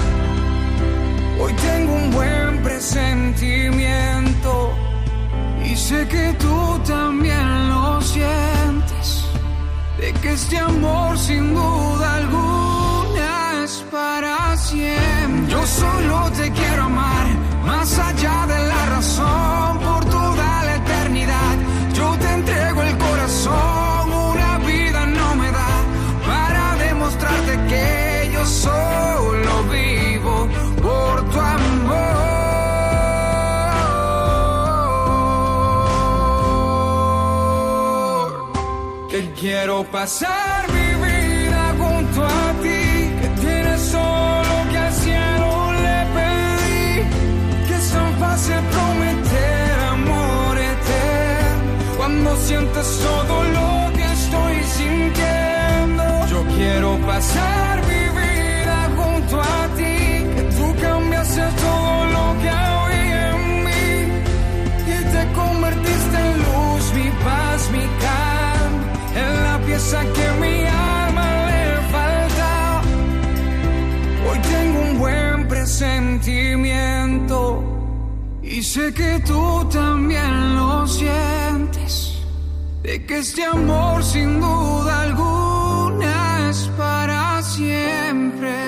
[1.39, 4.73] Hoy tengo un buen presentimiento
[5.63, 9.23] y sé que tú también lo sientes,
[9.99, 15.51] de que este amor sin duda alguna es para siempre.
[15.51, 17.27] Yo solo te quiero amar,
[17.65, 19.74] más allá de la razón,
[39.39, 45.97] quiero pasar mi vida junto a ti, que tienes todo lo que al cielo le
[46.15, 46.85] pedí,
[47.67, 56.03] que tan fácil prometer amor eterno cuando sientes todo lo que estoy sintiendo.
[56.29, 59.94] Yo quiero pasar mi vida junto a ti,
[78.41, 82.13] y sé que tú también lo sientes.
[82.81, 88.64] De que este amor sin duda alguna es para siempre.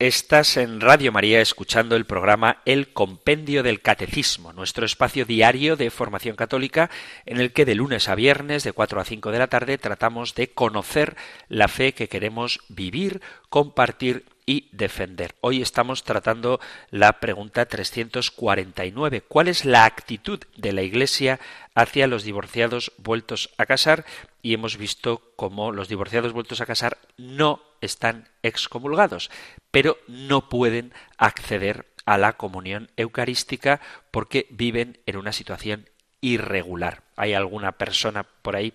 [0.00, 5.90] Estás en Radio María escuchando el programa El Compendio del Catecismo, nuestro espacio diario de
[5.90, 6.88] formación católica
[7.26, 10.36] en el que de lunes a viernes de 4 a 5 de la tarde tratamos
[10.36, 11.16] de conocer
[11.48, 15.34] la fe que queremos vivir, compartir y defender.
[15.40, 19.22] Hoy estamos tratando la pregunta 349.
[19.22, 21.40] ¿Cuál es la actitud de la Iglesia
[21.74, 24.06] hacia los divorciados vueltos a casar?
[24.42, 29.30] Y hemos visto cómo los divorciados vueltos a casar no están excomulgados,
[29.70, 35.88] pero no pueden acceder a la comunión eucarística porque viven en una situación
[36.20, 37.02] irregular.
[37.16, 38.72] Hay alguna persona por ahí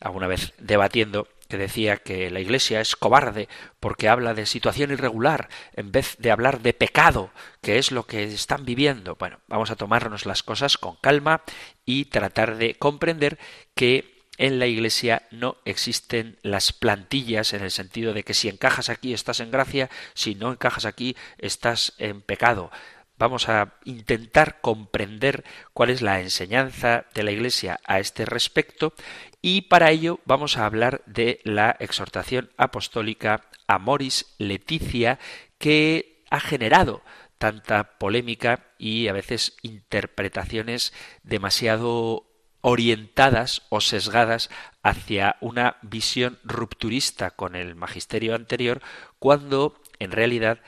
[0.00, 3.48] alguna vez debatiendo que decía que la Iglesia es cobarde
[3.80, 7.30] porque habla de situación irregular en vez de hablar de pecado,
[7.62, 9.14] que es lo que están viviendo.
[9.14, 11.42] Bueno, vamos a tomarnos las cosas con calma
[11.84, 13.38] y tratar de comprender
[13.74, 18.88] que en la Iglesia no existen las plantillas en el sentido de que si encajas
[18.88, 22.70] aquí estás en gracia, si no encajas aquí estás en pecado.
[23.18, 28.92] Vamos a intentar comprender cuál es la enseñanza de la Iglesia a este respecto
[29.40, 35.18] y para ello vamos a hablar de la exhortación apostólica Amoris Leticia
[35.58, 37.02] que ha generado
[37.38, 42.26] tanta polémica y a veces interpretaciones demasiado
[42.60, 44.50] orientadas o sesgadas
[44.82, 48.82] hacia una visión rupturista con el magisterio anterior,
[49.18, 50.60] cuando en realidad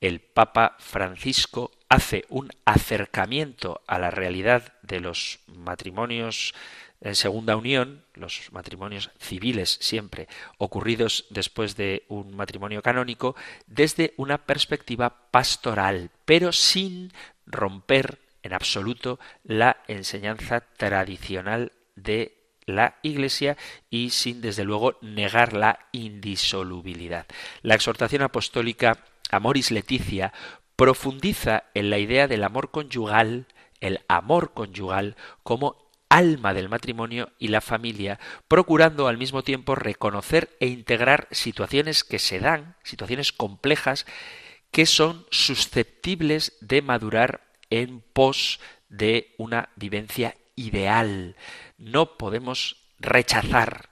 [0.00, 6.54] el Papa Francisco hace un acercamiento a la realidad de los matrimonios
[7.00, 10.28] en segunda unión, los matrimonios civiles siempre
[10.58, 17.12] ocurridos después de un matrimonio canónico, desde una perspectiva pastoral, pero sin
[17.46, 23.56] romper en absoluto la enseñanza tradicional de la Iglesia
[23.90, 27.26] y sin desde luego negar la indisolubilidad.
[27.62, 28.98] La exhortación apostólica
[29.30, 30.32] Amoris Leticia
[30.74, 33.46] profundiza en la idea del amor conyugal,
[33.80, 40.56] el amor conyugal como alma del matrimonio y la familia, procurando al mismo tiempo reconocer
[40.60, 44.06] e integrar situaciones que se dan, situaciones complejas,
[44.70, 51.36] que son susceptibles de madurar en pos de una vivencia ideal.
[51.78, 53.90] No podemos rechazar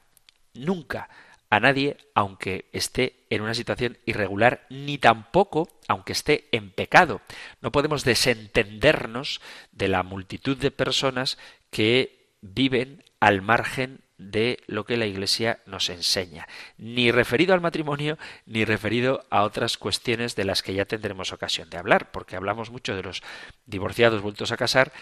[0.55, 1.09] nunca
[1.51, 7.21] a nadie aunque esté en una situación irregular, ni tampoco aunque esté en pecado.
[7.61, 11.39] No podemos desentendernos de la multitud de personas
[11.71, 18.19] que viven al margen de lo que la Iglesia nos enseña, ni referido al matrimonio,
[18.47, 22.71] ni referido a otras cuestiones de las que ya tendremos ocasión de hablar, porque hablamos
[22.71, 23.23] mucho de los
[23.67, 24.93] divorciados vueltos a casar,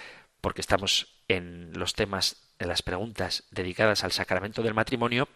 [0.40, 5.28] porque estamos en los temas de las preguntas dedicadas al sacramento del matrimonio,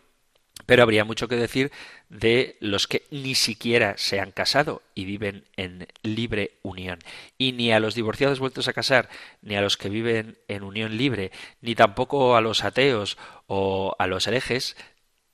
[0.64, 1.70] pero habría mucho que decir
[2.08, 6.98] de los que ni siquiera se han casado y viven en libre unión.
[7.36, 9.08] Y ni a los divorciados vueltos a casar,
[9.42, 14.06] ni a los que viven en unión libre, ni tampoco a los ateos o a
[14.06, 14.76] los herejes,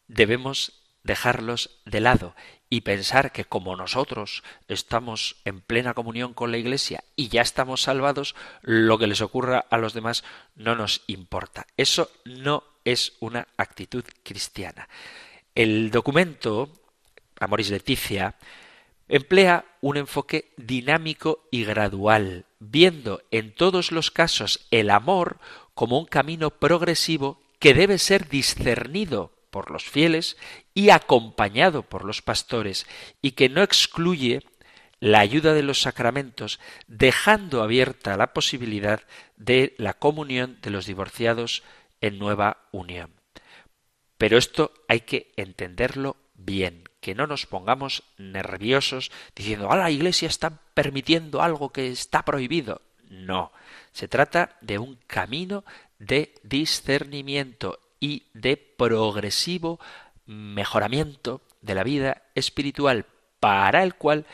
[0.09, 2.35] debemos dejarlos de lado
[2.69, 7.83] y pensar que como nosotros estamos en plena comunión con la Iglesia y ya estamos
[7.83, 11.67] salvados, lo que les ocurra a los demás no nos importa.
[11.77, 14.89] Eso no es una actitud cristiana.
[15.55, 16.71] El documento
[17.39, 18.37] Amoris Leticia
[19.09, 25.39] emplea un enfoque dinámico y gradual, viendo en todos los casos el amor
[25.75, 30.37] como un camino progresivo que debe ser discernido por los fieles
[30.73, 32.87] y acompañado por los pastores,
[33.21, 34.43] y que no excluye
[34.99, 39.03] la ayuda de los sacramentos, dejando abierta la posibilidad
[39.37, 41.65] de la comunión de los divorciados
[42.03, 43.11] en nueva unión.
[44.19, 50.29] Pero esto hay que entenderlo bien, que no nos pongamos nerviosos diciendo, ah, la Iglesia
[50.29, 52.83] está permitiendo algo que está prohibido.
[53.09, 53.53] No,
[53.93, 55.65] se trata de un camino
[55.99, 59.81] de discernimiento y de progresivo
[60.27, 63.07] mejoramiento de la vida espiritual
[63.41, 64.27] para el cual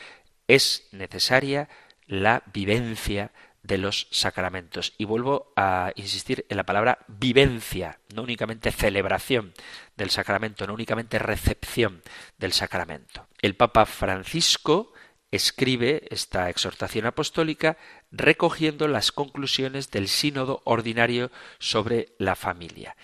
[0.47, 1.69] es necesaria
[2.07, 3.31] la vivencia
[3.63, 4.93] de los sacramentos.
[4.97, 9.53] Y vuelvo a insistir en la palabra vivencia, no únicamente celebración
[9.97, 12.01] del sacramento, no únicamente recepción
[12.37, 13.27] del sacramento.
[13.41, 14.93] El Papa Francisco
[15.31, 17.77] escribe esta exhortación apostólica
[18.11, 22.95] recogiendo las conclusiones del sínodo ordinario sobre la familia.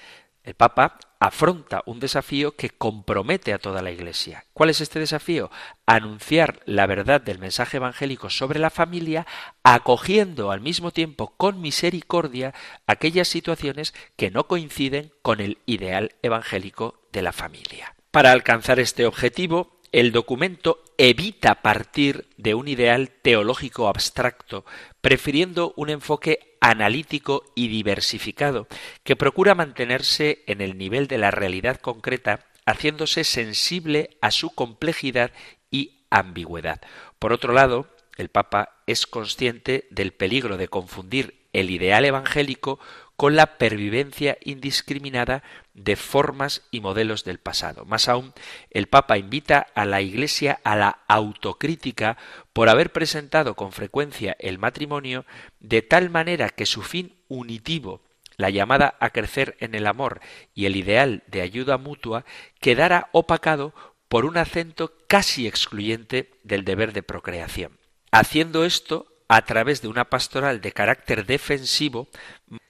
[0.46, 4.46] El Papa afronta un desafío que compromete a toda la Iglesia.
[4.54, 5.50] ¿Cuál es este desafío?
[5.88, 9.26] Anunciar la verdad del mensaje evangélico sobre la familia,
[9.64, 12.54] acogiendo al mismo tiempo con misericordia
[12.86, 17.96] aquellas situaciones que no coinciden con el ideal evangélico de la familia.
[18.12, 24.64] Para alcanzar este objetivo, el documento evita partir de un ideal teológico abstracto,
[25.02, 28.68] prefiriendo un enfoque analítico y diversificado,
[29.04, 35.30] que procura mantenerse en el nivel de la realidad concreta, haciéndose sensible a su complejidad
[35.70, 36.82] y ambigüedad.
[37.20, 37.88] Por otro lado,
[38.18, 42.80] el Papa es consciente del peligro de confundir el ideal evangélico
[43.16, 45.44] con la pervivencia indiscriminada
[45.76, 47.86] de formas y modelos del pasado.
[47.86, 48.34] Más aún,
[48.72, 52.18] el Papa invita a la Iglesia a la autocrítica
[52.54, 55.26] por haber presentado con frecuencia el matrimonio
[55.60, 58.02] de tal manera que su fin unitivo,
[58.38, 60.22] la llamada a crecer en el amor
[60.54, 62.26] y el ideal de ayuda mutua,
[62.62, 63.74] quedara opacado
[64.08, 67.78] por un acento casi excluyente del deber de procreación.
[68.12, 72.08] Haciendo esto a través de una pastoral de carácter defensivo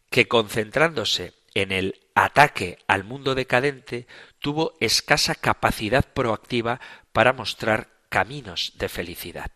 [0.09, 4.05] que concentrándose en el ataque al mundo decadente,
[4.39, 6.79] tuvo escasa capacidad proactiva
[7.11, 9.51] para mostrar caminos de felicidad.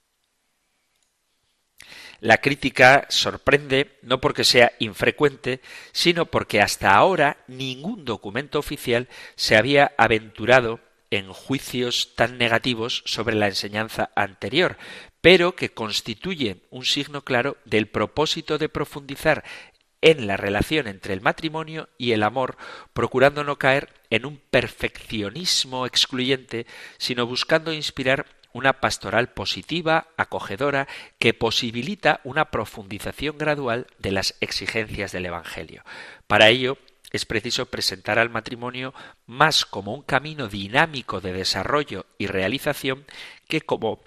[2.22, 5.62] La crítica sorprende no porque sea infrecuente,
[5.94, 10.82] sino porque hasta ahora ningún documento oficial se había aventurado
[11.12, 14.78] en juicios tan negativos sobre la enseñanza anterior,
[15.22, 19.44] pero que constituyen un signo claro del propósito de profundizar
[20.02, 22.58] en la relación entre el matrimonio y el amor,
[22.94, 26.66] procurando no caer en un perfeccionismo excluyente,
[26.98, 30.88] sino buscando inspirar una pastoral positiva, acogedora,
[31.20, 35.84] que posibilita una profundización gradual de las exigencias del Evangelio.
[36.28, 36.78] Para ello,
[37.12, 38.94] es preciso presentar al matrimonio
[39.26, 43.06] más como un camino dinámico de desarrollo y realización
[43.48, 44.02] que como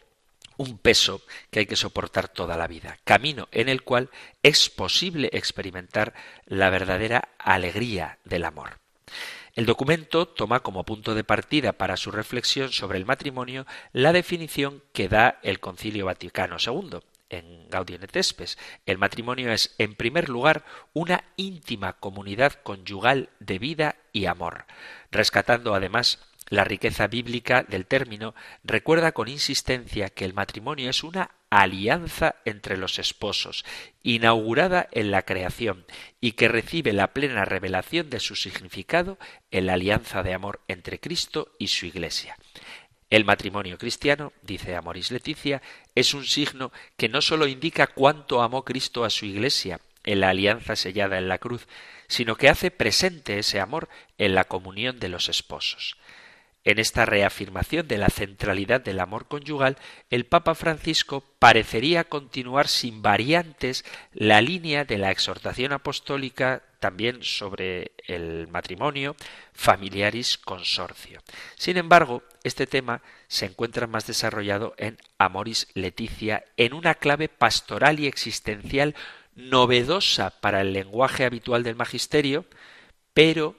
[0.57, 4.11] un peso que hay que soportar toda la vida, camino en el cual
[4.43, 6.15] es posible experimentar
[6.47, 8.79] la verdadera alegría del amor.
[9.55, 14.83] El documento toma como punto de partida para su reflexión sobre el matrimonio la definición
[14.95, 18.59] que da el Concilio Vaticano II en Gaudium et Spes.
[18.87, 24.67] El matrimonio es, en primer lugar, una íntima comunidad conyugal de vida y amor,
[25.11, 26.19] rescatando además
[26.53, 32.77] la riqueza bíblica del término, recuerda con insistencia que el matrimonio es una alianza entre
[32.77, 33.65] los esposos,
[34.03, 35.87] inaugurada en la creación
[36.21, 39.19] y que recibe la plena revelación de su significado
[39.51, 42.37] en la alianza de amor entre Cristo y su Iglesia.
[43.09, 45.63] El matrimonio cristiano, dice Amoris Leticia,
[45.95, 50.29] es un signo que no sólo indica cuánto amó Cristo a su Iglesia en la
[50.29, 51.67] alianza sellada en la cruz,
[52.09, 53.89] sino que hace presente ese amor
[54.19, 55.97] en la comunión de los esposos.
[56.65, 59.77] En esta reafirmación de la centralidad del amor conyugal,
[60.11, 67.93] el Papa Francisco parecería continuar sin variantes la línea de la exhortación apostólica también sobre
[68.07, 69.17] el matrimonio,
[69.53, 71.21] familiaris consorcio.
[71.57, 77.99] Sin embargo, este tema se encuentra más desarrollado en Amoris Leticia en una clave pastoral
[77.99, 78.95] y existencial
[79.35, 82.45] novedosa para el lenguaje habitual del magisterio,
[83.15, 83.57] pero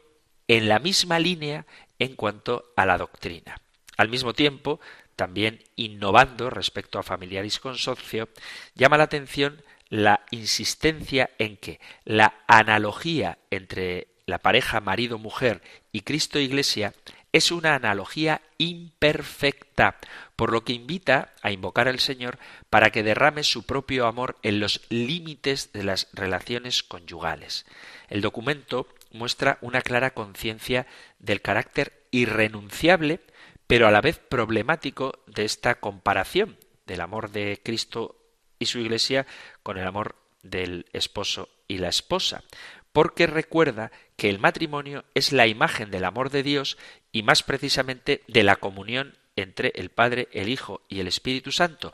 [0.48, 1.66] en la misma línea
[2.00, 3.60] en cuanto a la doctrina.
[3.98, 4.80] Al mismo tiempo,
[5.16, 8.30] también innovando respecto a familiaris consorcio,
[8.76, 16.94] llama la atención la insistencia en que la analogía entre la pareja marido-mujer y Cristo-Iglesia
[17.32, 19.98] es una analogía imperfecta,
[20.36, 22.38] por lo que invita a invocar al Señor
[22.70, 27.66] para que derrame su propio amor en los límites de las relaciones conyugales.
[28.08, 30.86] El documento muestra una clara conciencia
[31.20, 33.22] del carácter irrenunciable,
[33.68, 38.18] pero a la vez problemático de esta comparación del amor de Cristo
[38.60, 39.26] y su Iglesia
[39.62, 42.44] con el amor del esposo y la esposa,
[42.92, 46.78] porque recuerda que el matrimonio es la imagen del amor de Dios
[47.12, 51.92] y más precisamente de la comunión entre el Padre, el Hijo y el Espíritu Santo,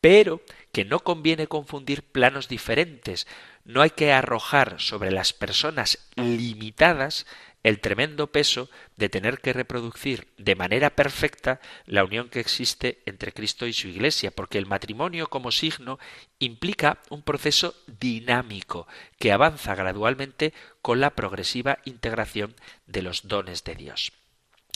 [0.00, 0.40] pero
[0.72, 3.26] que no conviene confundir planos diferentes.
[3.64, 7.26] No hay que arrojar sobre las personas limitadas
[7.64, 13.32] el tremendo peso de tener que reproducir de manera perfecta la unión que existe entre
[13.32, 15.98] Cristo y su Iglesia, porque el matrimonio como signo
[16.38, 18.86] implica un proceso dinámico
[19.18, 22.54] que avanza gradualmente con la progresiva integración
[22.86, 24.12] de los dones de Dios.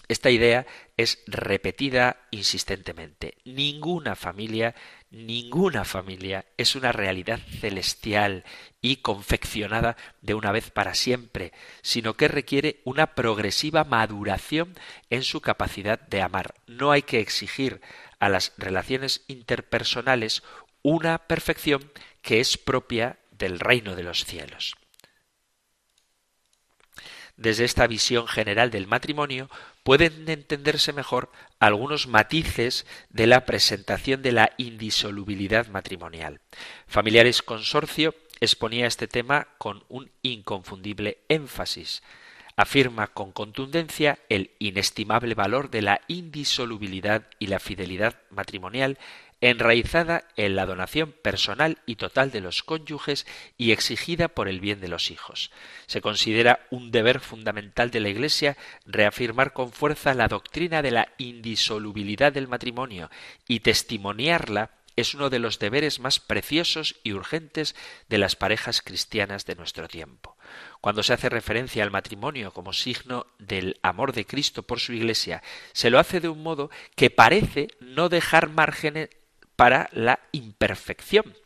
[0.09, 0.67] Esta idea
[0.97, 3.39] es repetida insistentemente.
[3.45, 4.75] Ninguna familia,
[5.13, 8.45] ninguna familia es una realidad celestial
[8.81, 11.53] y confeccionada de una vez para siempre,
[11.83, 14.75] sino que requiere una progresiva maduración
[15.11, 16.55] en su capacidad de amar.
[16.67, 17.83] No hay que exigir
[18.19, 20.43] a las relaciones interpersonales
[20.83, 21.93] una perfección
[22.23, 24.75] que es propia del reino de los cielos.
[27.37, 29.51] Desde esta visión general del matrimonio
[29.83, 36.41] pueden entenderse mejor algunos matices de la presentación de la indisolubilidad matrimonial.
[36.87, 42.03] Familiares Consorcio exponía este tema con un inconfundible énfasis.
[42.57, 48.99] Afirma con contundencia el inestimable valor de la indisolubilidad y la fidelidad matrimonial
[49.43, 53.27] enraizada en la donación personal y total de los cónyuges
[53.59, 55.51] y exigida por el bien de los hijos.
[55.87, 61.09] Se considera un deber fundamental de la Iglesia reafirmar con fuerza la doctrina de la
[61.19, 63.11] indisolubilidad del matrimonio
[63.49, 67.75] y testimoniarla es uno de los deberes más preciosos y urgentes
[68.09, 70.37] de las parejas cristianas de nuestro tiempo.
[70.81, 75.43] Cuando se hace referencia al matrimonio como signo del amor de Cristo por su Iglesia,
[75.73, 79.09] se lo hace de un modo que parece no dejar márgenes
[79.63, 81.37] para la imperfección.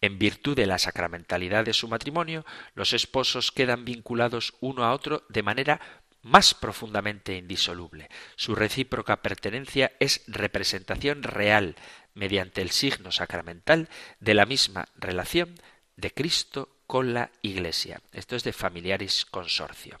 [0.00, 2.44] En virtud de la sacramentalidad de su matrimonio,
[2.74, 5.80] los esposos quedan vinculados uno a otro de manera
[6.22, 8.08] más profundamente indisoluble.
[8.34, 11.76] Su recíproca pertenencia es representación real,
[12.14, 13.88] mediante el signo sacramental,
[14.18, 15.54] de la misma relación
[15.94, 18.00] de Cristo con la Iglesia.
[18.12, 20.00] Esto es de Familiaris Consorcio.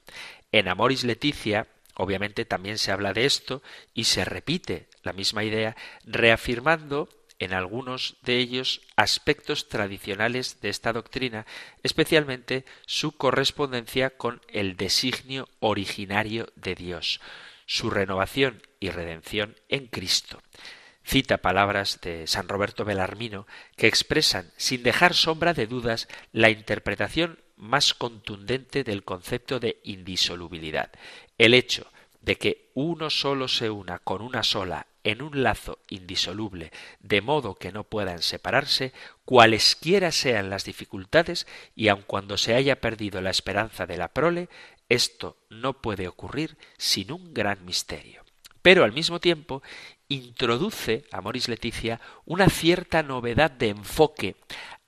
[0.50, 3.62] En Amoris Leticia, obviamente también se habla de esto
[3.94, 7.08] y se repite la misma idea, reafirmando
[7.42, 11.44] en algunos de ellos aspectos tradicionales de esta doctrina,
[11.82, 17.20] especialmente su correspondencia con el designio originario de Dios,
[17.66, 20.40] su renovación y redención en Cristo.
[21.02, 27.40] Cita palabras de San Roberto Belarmino que expresan, sin dejar sombra de dudas, la interpretación
[27.56, 30.92] más contundente del concepto de indisolubilidad.
[31.38, 31.90] El hecho
[32.20, 37.54] de que uno solo se una con una sola en un lazo indisoluble, de modo
[37.54, 38.92] que no puedan separarse,
[39.24, 44.48] cualesquiera sean las dificultades, y aun cuando se haya perdido la esperanza de la prole,
[44.88, 48.22] esto no puede ocurrir sin un gran misterio.
[48.62, 49.62] Pero al mismo tiempo
[50.08, 54.36] introduce a Moris Leticia una cierta novedad de enfoque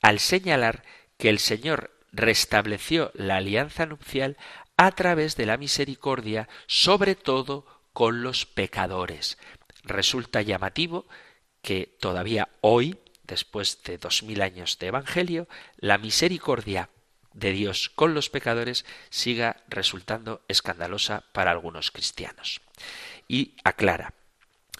[0.00, 0.84] al señalar
[1.16, 4.36] que el Señor restableció la alianza nupcial
[4.76, 9.38] a través de la misericordia, sobre todo con los pecadores.
[9.84, 11.06] Resulta llamativo
[11.62, 16.90] que todavía hoy, después de dos mil años de Evangelio, la misericordia
[17.32, 22.60] de Dios con los pecadores siga resultando escandalosa para algunos cristianos.
[23.28, 24.14] Y aclara,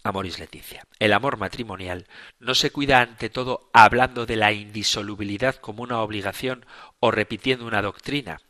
[0.05, 0.85] Amoris Leticia.
[0.99, 2.07] El amor matrimonial
[2.39, 6.67] no se cuida ante todo hablando de la indisolubilidad como una obligación
[7.01, 8.41] o repitiendo una doctrina,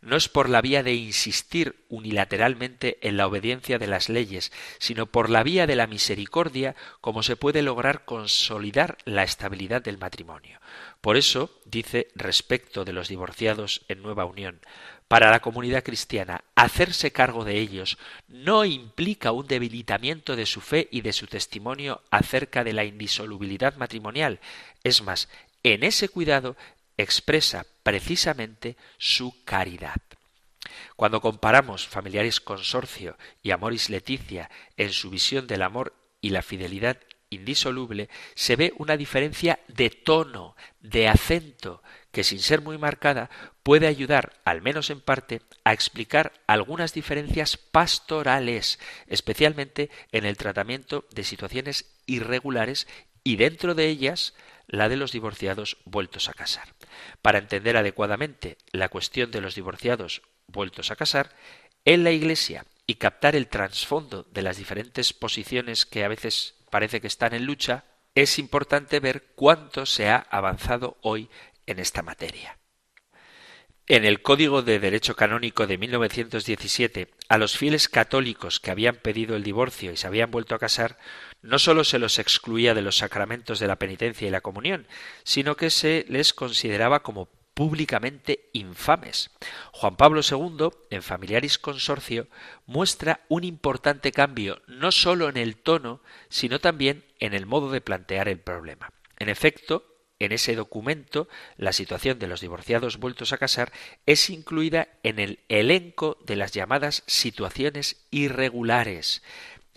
[0.00, 5.06] no es por la vía de insistir unilateralmente en la obediencia de las leyes, sino
[5.06, 10.60] por la vía de la misericordia como se puede lograr consolidar la estabilidad del matrimonio.
[11.00, 14.60] Por eso, dice respecto de los divorciados en nueva unión,
[15.08, 17.96] para la comunidad cristiana, hacerse cargo de ellos
[18.28, 23.76] no implica un debilitamiento de su fe y de su testimonio acerca de la indisolubilidad
[23.76, 24.38] matrimonial.
[24.84, 25.30] Es más,
[25.62, 26.56] en ese cuidado
[26.98, 29.96] expresa precisamente su caridad.
[30.96, 36.98] Cuando comparamos familiares consorcio y amoris leticia en su visión del amor y la fidelidad
[37.30, 43.30] indisoluble, se ve una diferencia de tono, de acento, que sin ser muy marcada
[43.62, 51.06] puede ayudar, al menos en parte, a explicar algunas diferencias pastorales, especialmente en el tratamiento
[51.12, 52.88] de situaciones irregulares
[53.22, 54.34] y dentro de ellas
[54.66, 56.77] la de los divorciados vueltos a casar.
[57.22, 61.34] Para entender adecuadamente la cuestión de los divorciados vueltos a casar,
[61.84, 67.00] en la Iglesia y captar el trasfondo de las diferentes posiciones que a veces parece
[67.00, 67.84] que están en lucha,
[68.14, 71.30] es importante ver cuánto se ha avanzado hoy
[71.66, 72.58] en esta materia.
[73.88, 79.34] En el Código de Derecho Canónico de 1917 a los fieles católicos que habían pedido
[79.34, 80.98] el divorcio y se habían vuelto a casar,
[81.40, 84.86] no sólo se los excluía de los sacramentos de la penitencia y la comunión,
[85.24, 89.30] sino que se les consideraba como públicamente infames.
[89.72, 92.28] Juan Pablo II, en Familiaris Consorcio,
[92.66, 97.80] muestra un importante cambio no sólo en el tono, sino también en el modo de
[97.80, 98.92] plantear el problema.
[99.18, 103.72] En efecto, en ese documento, la situación de los divorciados vueltos a casar
[104.06, 109.22] es incluida en el elenco de las llamadas situaciones irregulares.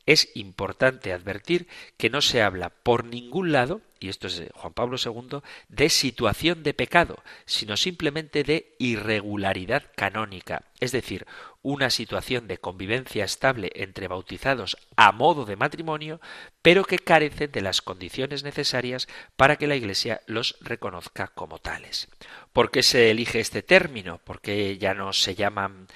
[0.05, 1.67] Es importante advertir
[1.97, 5.89] que no se habla por ningún lado, y esto es de Juan Pablo II, de
[5.89, 11.27] situación de pecado, sino simplemente de irregularidad canónica, es decir,
[11.63, 16.19] una situación de convivencia estable entre bautizados a modo de matrimonio,
[16.61, 22.09] pero que carecen de las condiciones necesarias para que la Iglesia los reconozca como tales.
[22.53, 24.17] ¿Por qué se elige este término?
[24.19, 25.87] ¿Por qué ya no se llaman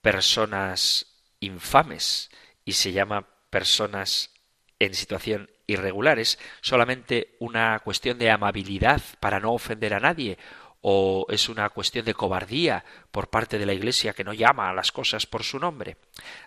[0.00, 1.06] personas
[1.40, 2.30] infames
[2.64, 4.30] y se llama personas
[4.78, 6.18] en situación irregular.
[6.18, 10.38] Es solamente una cuestión de amabilidad para no ofender a nadie
[10.80, 14.74] o es una cuestión de cobardía por parte de la Iglesia que no llama a
[14.74, 15.96] las cosas por su nombre.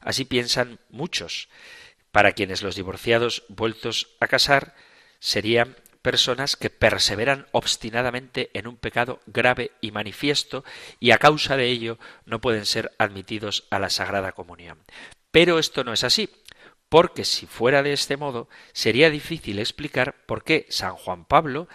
[0.01, 1.49] Así piensan muchos,
[2.11, 4.75] para quienes los divorciados vueltos a casar
[5.19, 10.65] serían personas que perseveran obstinadamente en un pecado grave y manifiesto
[10.99, 14.79] y a causa de ello no pueden ser admitidos a la Sagrada Comunión.
[15.31, 16.29] Pero esto no es así
[16.89, 21.67] porque si fuera de este modo sería difícil explicar por qué San Juan Pablo,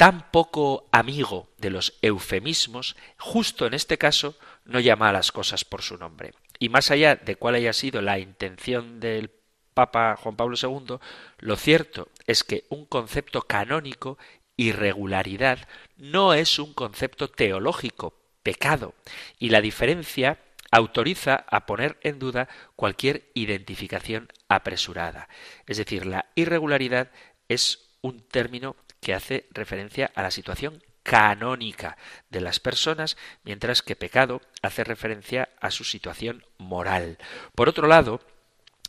[0.00, 4.34] tan poco amigo de los eufemismos, justo en este caso
[4.64, 6.32] no llama a las cosas por su nombre.
[6.58, 9.30] Y más allá de cuál haya sido la intención del
[9.74, 10.96] Papa Juan Pablo II,
[11.40, 14.16] lo cierto es que un concepto canónico,
[14.56, 18.94] irregularidad, no es un concepto teológico, pecado,
[19.38, 20.38] y la diferencia
[20.70, 25.28] autoriza a poner en duda cualquier identificación apresurada.
[25.66, 27.10] Es decir, la irregularidad
[27.48, 31.96] es un término que hace referencia a la situación canónica
[32.28, 37.18] de las personas, mientras que pecado hace referencia a su situación moral.
[37.54, 38.20] Por otro lado,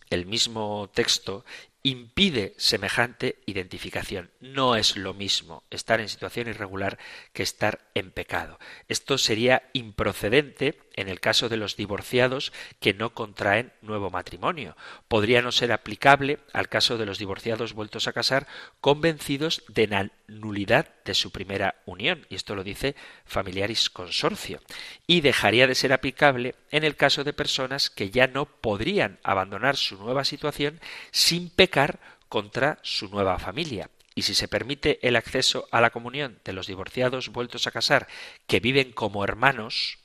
[0.09, 1.45] el mismo texto
[1.83, 4.29] impide semejante identificación.
[4.39, 6.99] No es lo mismo estar en situación irregular
[7.33, 8.59] que estar en pecado.
[8.87, 14.75] Esto sería improcedente en el caso de los divorciados que no contraen nuevo matrimonio.
[15.07, 18.47] Podría no ser aplicable al caso de los divorciados vueltos a casar
[18.79, 22.25] convencidos de la nulidad de su primera unión.
[22.29, 24.61] Y esto lo dice Familiaris Consorcio.
[25.07, 29.77] Y dejaría de ser aplicable en el caso de personas que ya no podrían abandonar
[29.77, 30.79] su nueva situación
[31.11, 33.89] sin pecar contra su nueva familia.
[34.13, 38.09] Y si se permite el acceso a la comunión de los divorciados vueltos a casar
[38.45, 39.97] que viven como hermanos,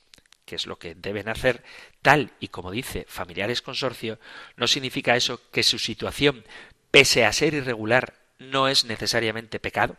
[0.45, 1.61] que es lo que deben hacer,
[2.01, 4.17] tal y como dice Familiares Consorcio,
[4.55, 6.45] no significa eso que su situación,
[6.89, 9.97] pese a ser irregular, no es necesariamente pecado.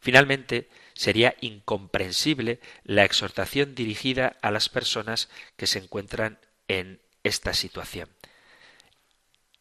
[0.00, 5.28] Finalmente, sería incomprensible la exhortación dirigida a las personas
[5.58, 8.08] que se encuentran en esta situación.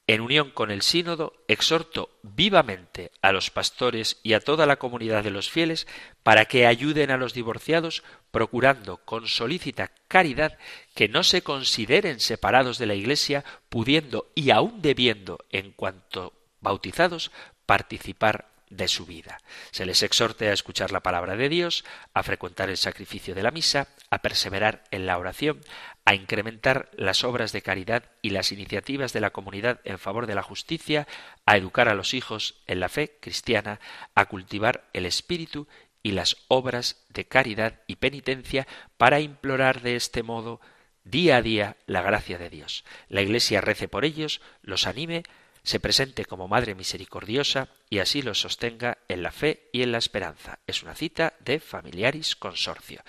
[0.06, 5.24] En unión con el sínodo, exhorto vivamente a los pastores y a toda la comunidad
[5.24, 5.88] de los fieles
[6.24, 10.58] para que ayuden a los divorciados, procurando con solícita caridad
[10.94, 17.32] que no se consideren separados de la Iglesia, pudiendo y aun debiendo, en cuanto bautizados,
[17.66, 19.40] participar de su vida.
[19.72, 23.52] Se les exhorte a escuchar la palabra de Dios, a frecuentar el sacrificio de la
[23.52, 25.62] misa, a perseverar en la oración,
[26.06, 30.36] a incrementar las obras de caridad y las iniciativas de la comunidad en favor de
[30.36, 31.08] la justicia,
[31.46, 33.80] a educar a los hijos en la fe cristiana,
[34.14, 35.68] a cultivar el espíritu
[36.02, 40.60] y las obras de caridad y penitencia para implorar de este modo
[41.06, 42.84] día a día la gracia de Dios.
[43.08, 45.24] La Iglesia rece por ellos, los anime,
[45.64, 49.98] se presente como Madre Misericordiosa y así los sostenga en la fe y en la
[49.98, 50.60] esperanza.
[50.68, 53.02] Es una cita de Familiaris Consorcio.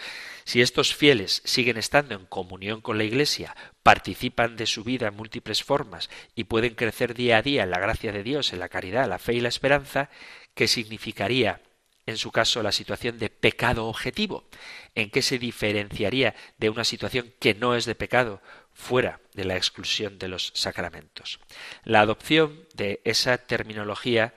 [0.44, 5.16] Si estos fieles siguen estando en comunión con la Iglesia, participan de su vida en
[5.16, 8.68] múltiples formas y pueden crecer día a día en la gracia de Dios, en la
[8.68, 10.08] caridad, la fe y la esperanza,
[10.54, 11.60] ¿qué significaría
[12.06, 14.48] en su caso la situación de pecado objetivo?
[14.94, 18.40] ¿En qué se diferenciaría de una situación que no es de pecado?
[18.74, 21.40] Fuera de la exclusión de los sacramentos.
[21.84, 24.34] La adopción de esa terminología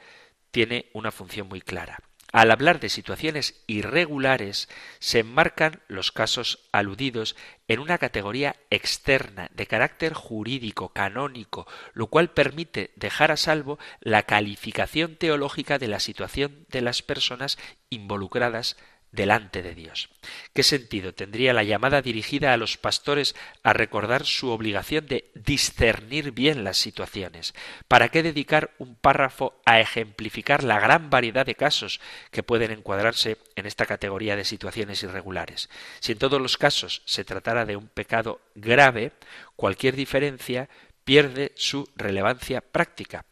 [0.51, 1.99] tiene una función muy clara.
[2.33, 4.67] Al hablar de situaciones irregulares,
[4.99, 7.37] se enmarcan los casos aludidos
[7.69, 14.23] en una categoría externa de carácter jurídico, canónico, lo cual permite dejar a salvo la
[14.23, 17.57] calificación teológica de la situación de las personas
[17.89, 18.75] involucradas
[19.11, 20.09] delante de Dios.
[20.53, 26.31] ¿Qué sentido tendría la llamada dirigida a los pastores a recordar su obligación de discernir
[26.31, 27.53] bien las situaciones?
[27.87, 31.99] ¿Para qué dedicar un párrafo a ejemplificar la gran variedad de casos
[32.31, 35.69] que pueden encuadrarse en esta categoría de situaciones irregulares?
[35.99, 39.13] Si en todos los casos se tratara de un pecado grave,
[39.55, 40.69] cualquier diferencia
[41.03, 43.23] pierde su relevancia práctica.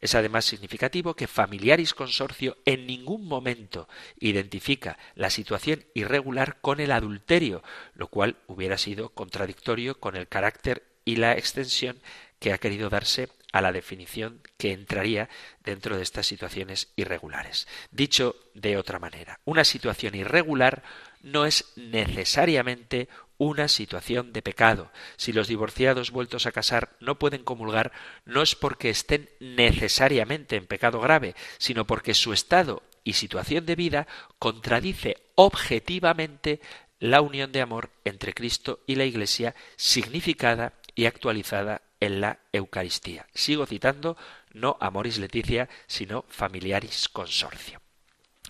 [0.00, 6.92] Es además significativo que Familiaris Consorcio en ningún momento identifica la situación irregular con el
[6.92, 7.62] adulterio,
[7.94, 12.00] lo cual hubiera sido contradictorio con el carácter y la extensión
[12.38, 15.28] que ha querido darse a la definición que entraría
[15.62, 17.68] dentro de estas situaciones irregulares.
[17.92, 20.82] Dicho de otra manera, una situación irregular
[21.22, 23.08] no es necesariamente
[23.38, 24.90] una situación de pecado.
[25.16, 27.92] Si los divorciados vueltos a casar no pueden comulgar,
[28.24, 33.76] no es porque estén necesariamente en pecado grave, sino porque su estado y situación de
[33.76, 34.06] vida
[34.38, 36.60] contradice objetivamente
[36.98, 43.26] la unión de amor entre Cristo y la Iglesia, significada y actualizada en la Eucaristía.
[43.34, 44.16] Sigo citando
[44.52, 47.80] no Amoris Leticia, sino Familiaris Consorcio.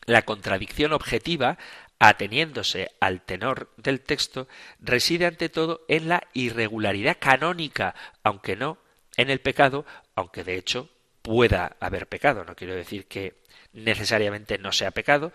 [0.07, 1.57] La contradicción objetiva
[1.99, 4.49] ateniéndose al tenor del texto,
[4.81, 8.79] reside ante todo en la irregularidad canónica, aunque no
[9.17, 10.91] en el pecado, aunque de hecho
[11.23, 12.45] pueda haber pecado.
[12.45, 13.35] No quiero decir que
[13.73, 15.33] necesariamente no sea pecado,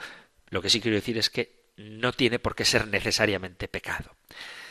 [0.49, 4.15] lo que sí quiero decir es que no tiene por qué ser necesariamente pecado.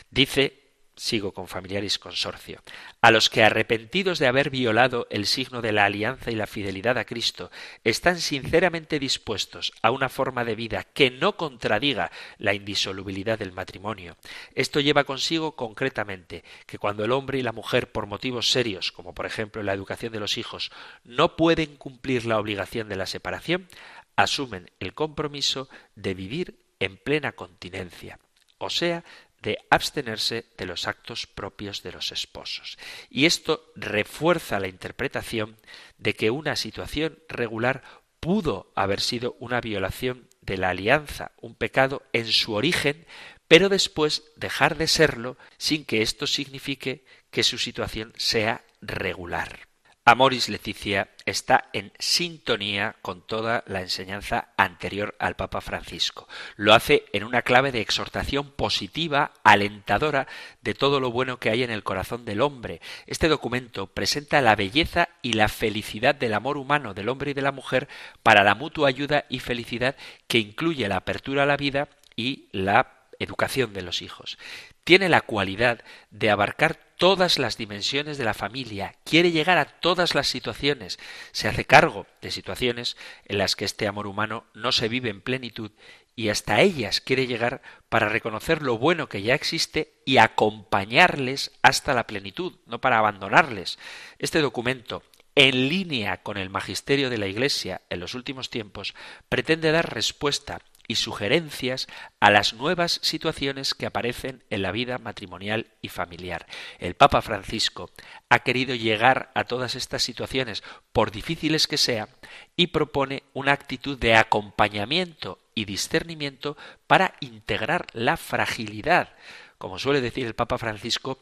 [0.09, 0.68] Dice
[0.99, 2.61] sigo con familiares consorcio,
[3.01, 6.97] a los que arrepentidos de haber violado el signo de la alianza y la fidelidad
[6.97, 7.51] a Cristo,
[7.85, 14.17] están sinceramente dispuestos a una forma de vida que no contradiga la indisolubilidad del matrimonio.
[14.55, 19.13] Esto lleva consigo concretamente que cuando el hombre y la mujer por motivos serios, como
[19.13, 20.69] por ejemplo la educación de los hijos,
[21.05, 23.69] no pueden cumplir la obligación de la separación,
[24.17, 28.19] asumen el compromiso de vivir en plena continencia,
[28.57, 29.05] o sea,
[29.41, 32.77] de abstenerse de los actos propios de los esposos.
[33.09, 35.57] Y esto refuerza la interpretación
[35.97, 37.83] de que una situación regular
[38.19, 43.05] pudo haber sido una violación de la alianza, un pecado en su origen,
[43.47, 49.68] pero después dejar de serlo sin que esto signifique que su situación sea regular.
[50.09, 56.27] Amoris Leticia está en sintonía con toda la enseñanza anterior al Papa Francisco.
[56.55, 60.27] Lo hace en una clave de exhortación positiva, alentadora
[60.63, 62.81] de todo lo bueno que hay en el corazón del hombre.
[63.05, 67.43] Este documento presenta la belleza y la felicidad del amor humano del hombre y de
[67.43, 67.87] la mujer
[68.23, 69.95] para la mutua ayuda y felicidad
[70.27, 74.39] que incluye la apertura a la vida y la educación de los hijos.
[74.83, 80.15] Tiene la cualidad de abarcar todas las dimensiones de la familia, quiere llegar a todas
[80.15, 80.99] las situaciones,
[81.31, 85.21] se hace cargo de situaciones en las que este amor humano no se vive en
[85.21, 85.71] plenitud
[86.17, 91.93] y hasta ellas quiere llegar para reconocer lo bueno que ya existe y acompañarles hasta
[91.93, 93.79] la plenitud, no para abandonarles.
[94.17, 95.01] Este documento,
[95.35, 98.93] en línea con el magisterio de la Iglesia en los últimos tiempos,
[99.29, 100.59] pretende dar respuesta
[100.89, 101.87] y sugerencias
[102.19, 106.47] a las nuevas situaciones que aparecen en la vida matrimonial y familiar.
[106.79, 107.91] El Papa Francisco
[108.27, 112.09] ha querido llegar a todas estas situaciones, por difíciles que sean,
[112.55, 119.13] y propone una actitud de acompañamiento y discernimiento para integrar la fragilidad.
[119.59, 121.19] Como suele decir el Papa Francisco,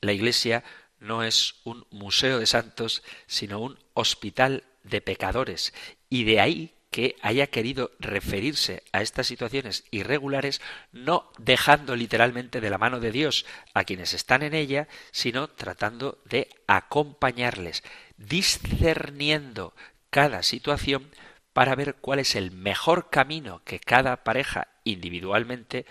[0.00, 0.64] la Iglesia
[1.00, 5.74] no es un museo de santos, sino un hospital de pecadores,
[6.08, 12.70] y de ahí que haya querido referirse a estas situaciones irregulares no dejando literalmente de
[12.70, 13.44] la mano de Dios
[13.74, 17.82] a quienes están en ella, sino tratando de acompañarles,
[18.16, 19.74] discerniendo
[20.08, 21.10] cada situación
[21.52, 25.84] para ver cuál es el mejor camino que cada pareja individualmente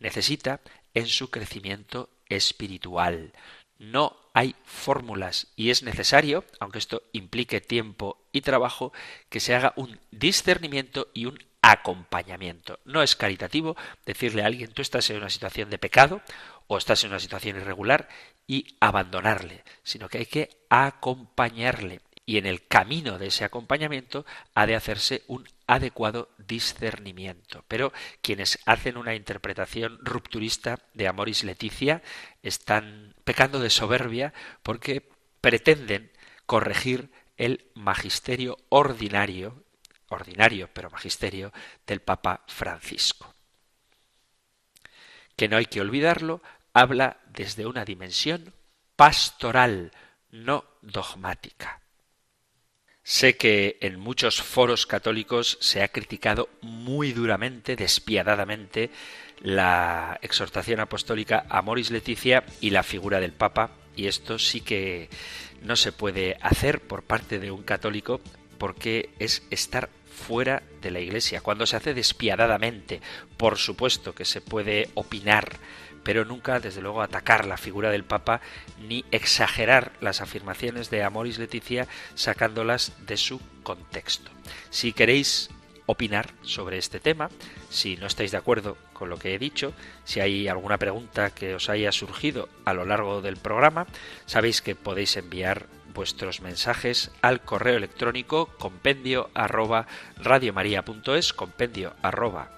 [0.00, 0.60] necesita
[0.92, 3.32] en su crecimiento espiritual.
[3.78, 8.92] No hay fórmulas y es necesario, aunque esto implique tiempo y trabajo,
[9.30, 12.78] que se haga un discernimiento y un acompañamiento.
[12.84, 13.76] No es caritativo
[14.06, 16.22] decirle a alguien tú estás en una situación de pecado
[16.68, 18.08] o estás en una situación irregular
[18.46, 24.66] y abandonarle, sino que hay que acompañarle y en el camino de ese acompañamiento ha
[24.66, 27.64] de hacerse un adecuado discernimiento.
[27.68, 32.02] Pero quienes hacen una interpretación rupturista de Amoris Leticia
[32.42, 35.08] están pecando de soberbia porque
[35.40, 36.12] pretenden
[36.44, 39.64] corregir el magisterio ordinario,
[40.10, 41.50] ordinario pero magisterio
[41.86, 43.34] del Papa Francisco.
[45.34, 46.42] Que no hay que olvidarlo,
[46.74, 48.52] habla desde una dimensión
[48.96, 49.92] pastoral,
[50.30, 51.80] no dogmática.
[53.08, 58.90] Sé que en muchos foros católicos se ha criticado muy duramente, despiadadamente,
[59.40, 65.08] la exhortación apostólica Amoris Leticia y la figura del Papa, y esto sí que
[65.62, 68.20] no se puede hacer por parte de un católico
[68.58, 71.40] porque es estar fuera de la Iglesia.
[71.40, 73.00] Cuando se hace despiadadamente,
[73.38, 75.56] por supuesto que se puede opinar,
[76.02, 78.40] pero nunca, desde luego, atacar la figura del Papa
[78.80, 84.30] ni exagerar las afirmaciones de Amoris Leticia sacándolas de su contexto.
[84.70, 85.50] Si queréis
[85.86, 87.30] opinar sobre este tema,
[87.70, 89.72] si no estáis de acuerdo con lo que he dicho,
[90.04, 93.86] si hay alguna pregunta que os haya surgido a lo largo del programa,
[94.26, 99.86] sabéis que podéis enviar vuestros mensajes al correo electrónico compendio arroba
[100.18, 102.57] radiomaria.es, compendio arroba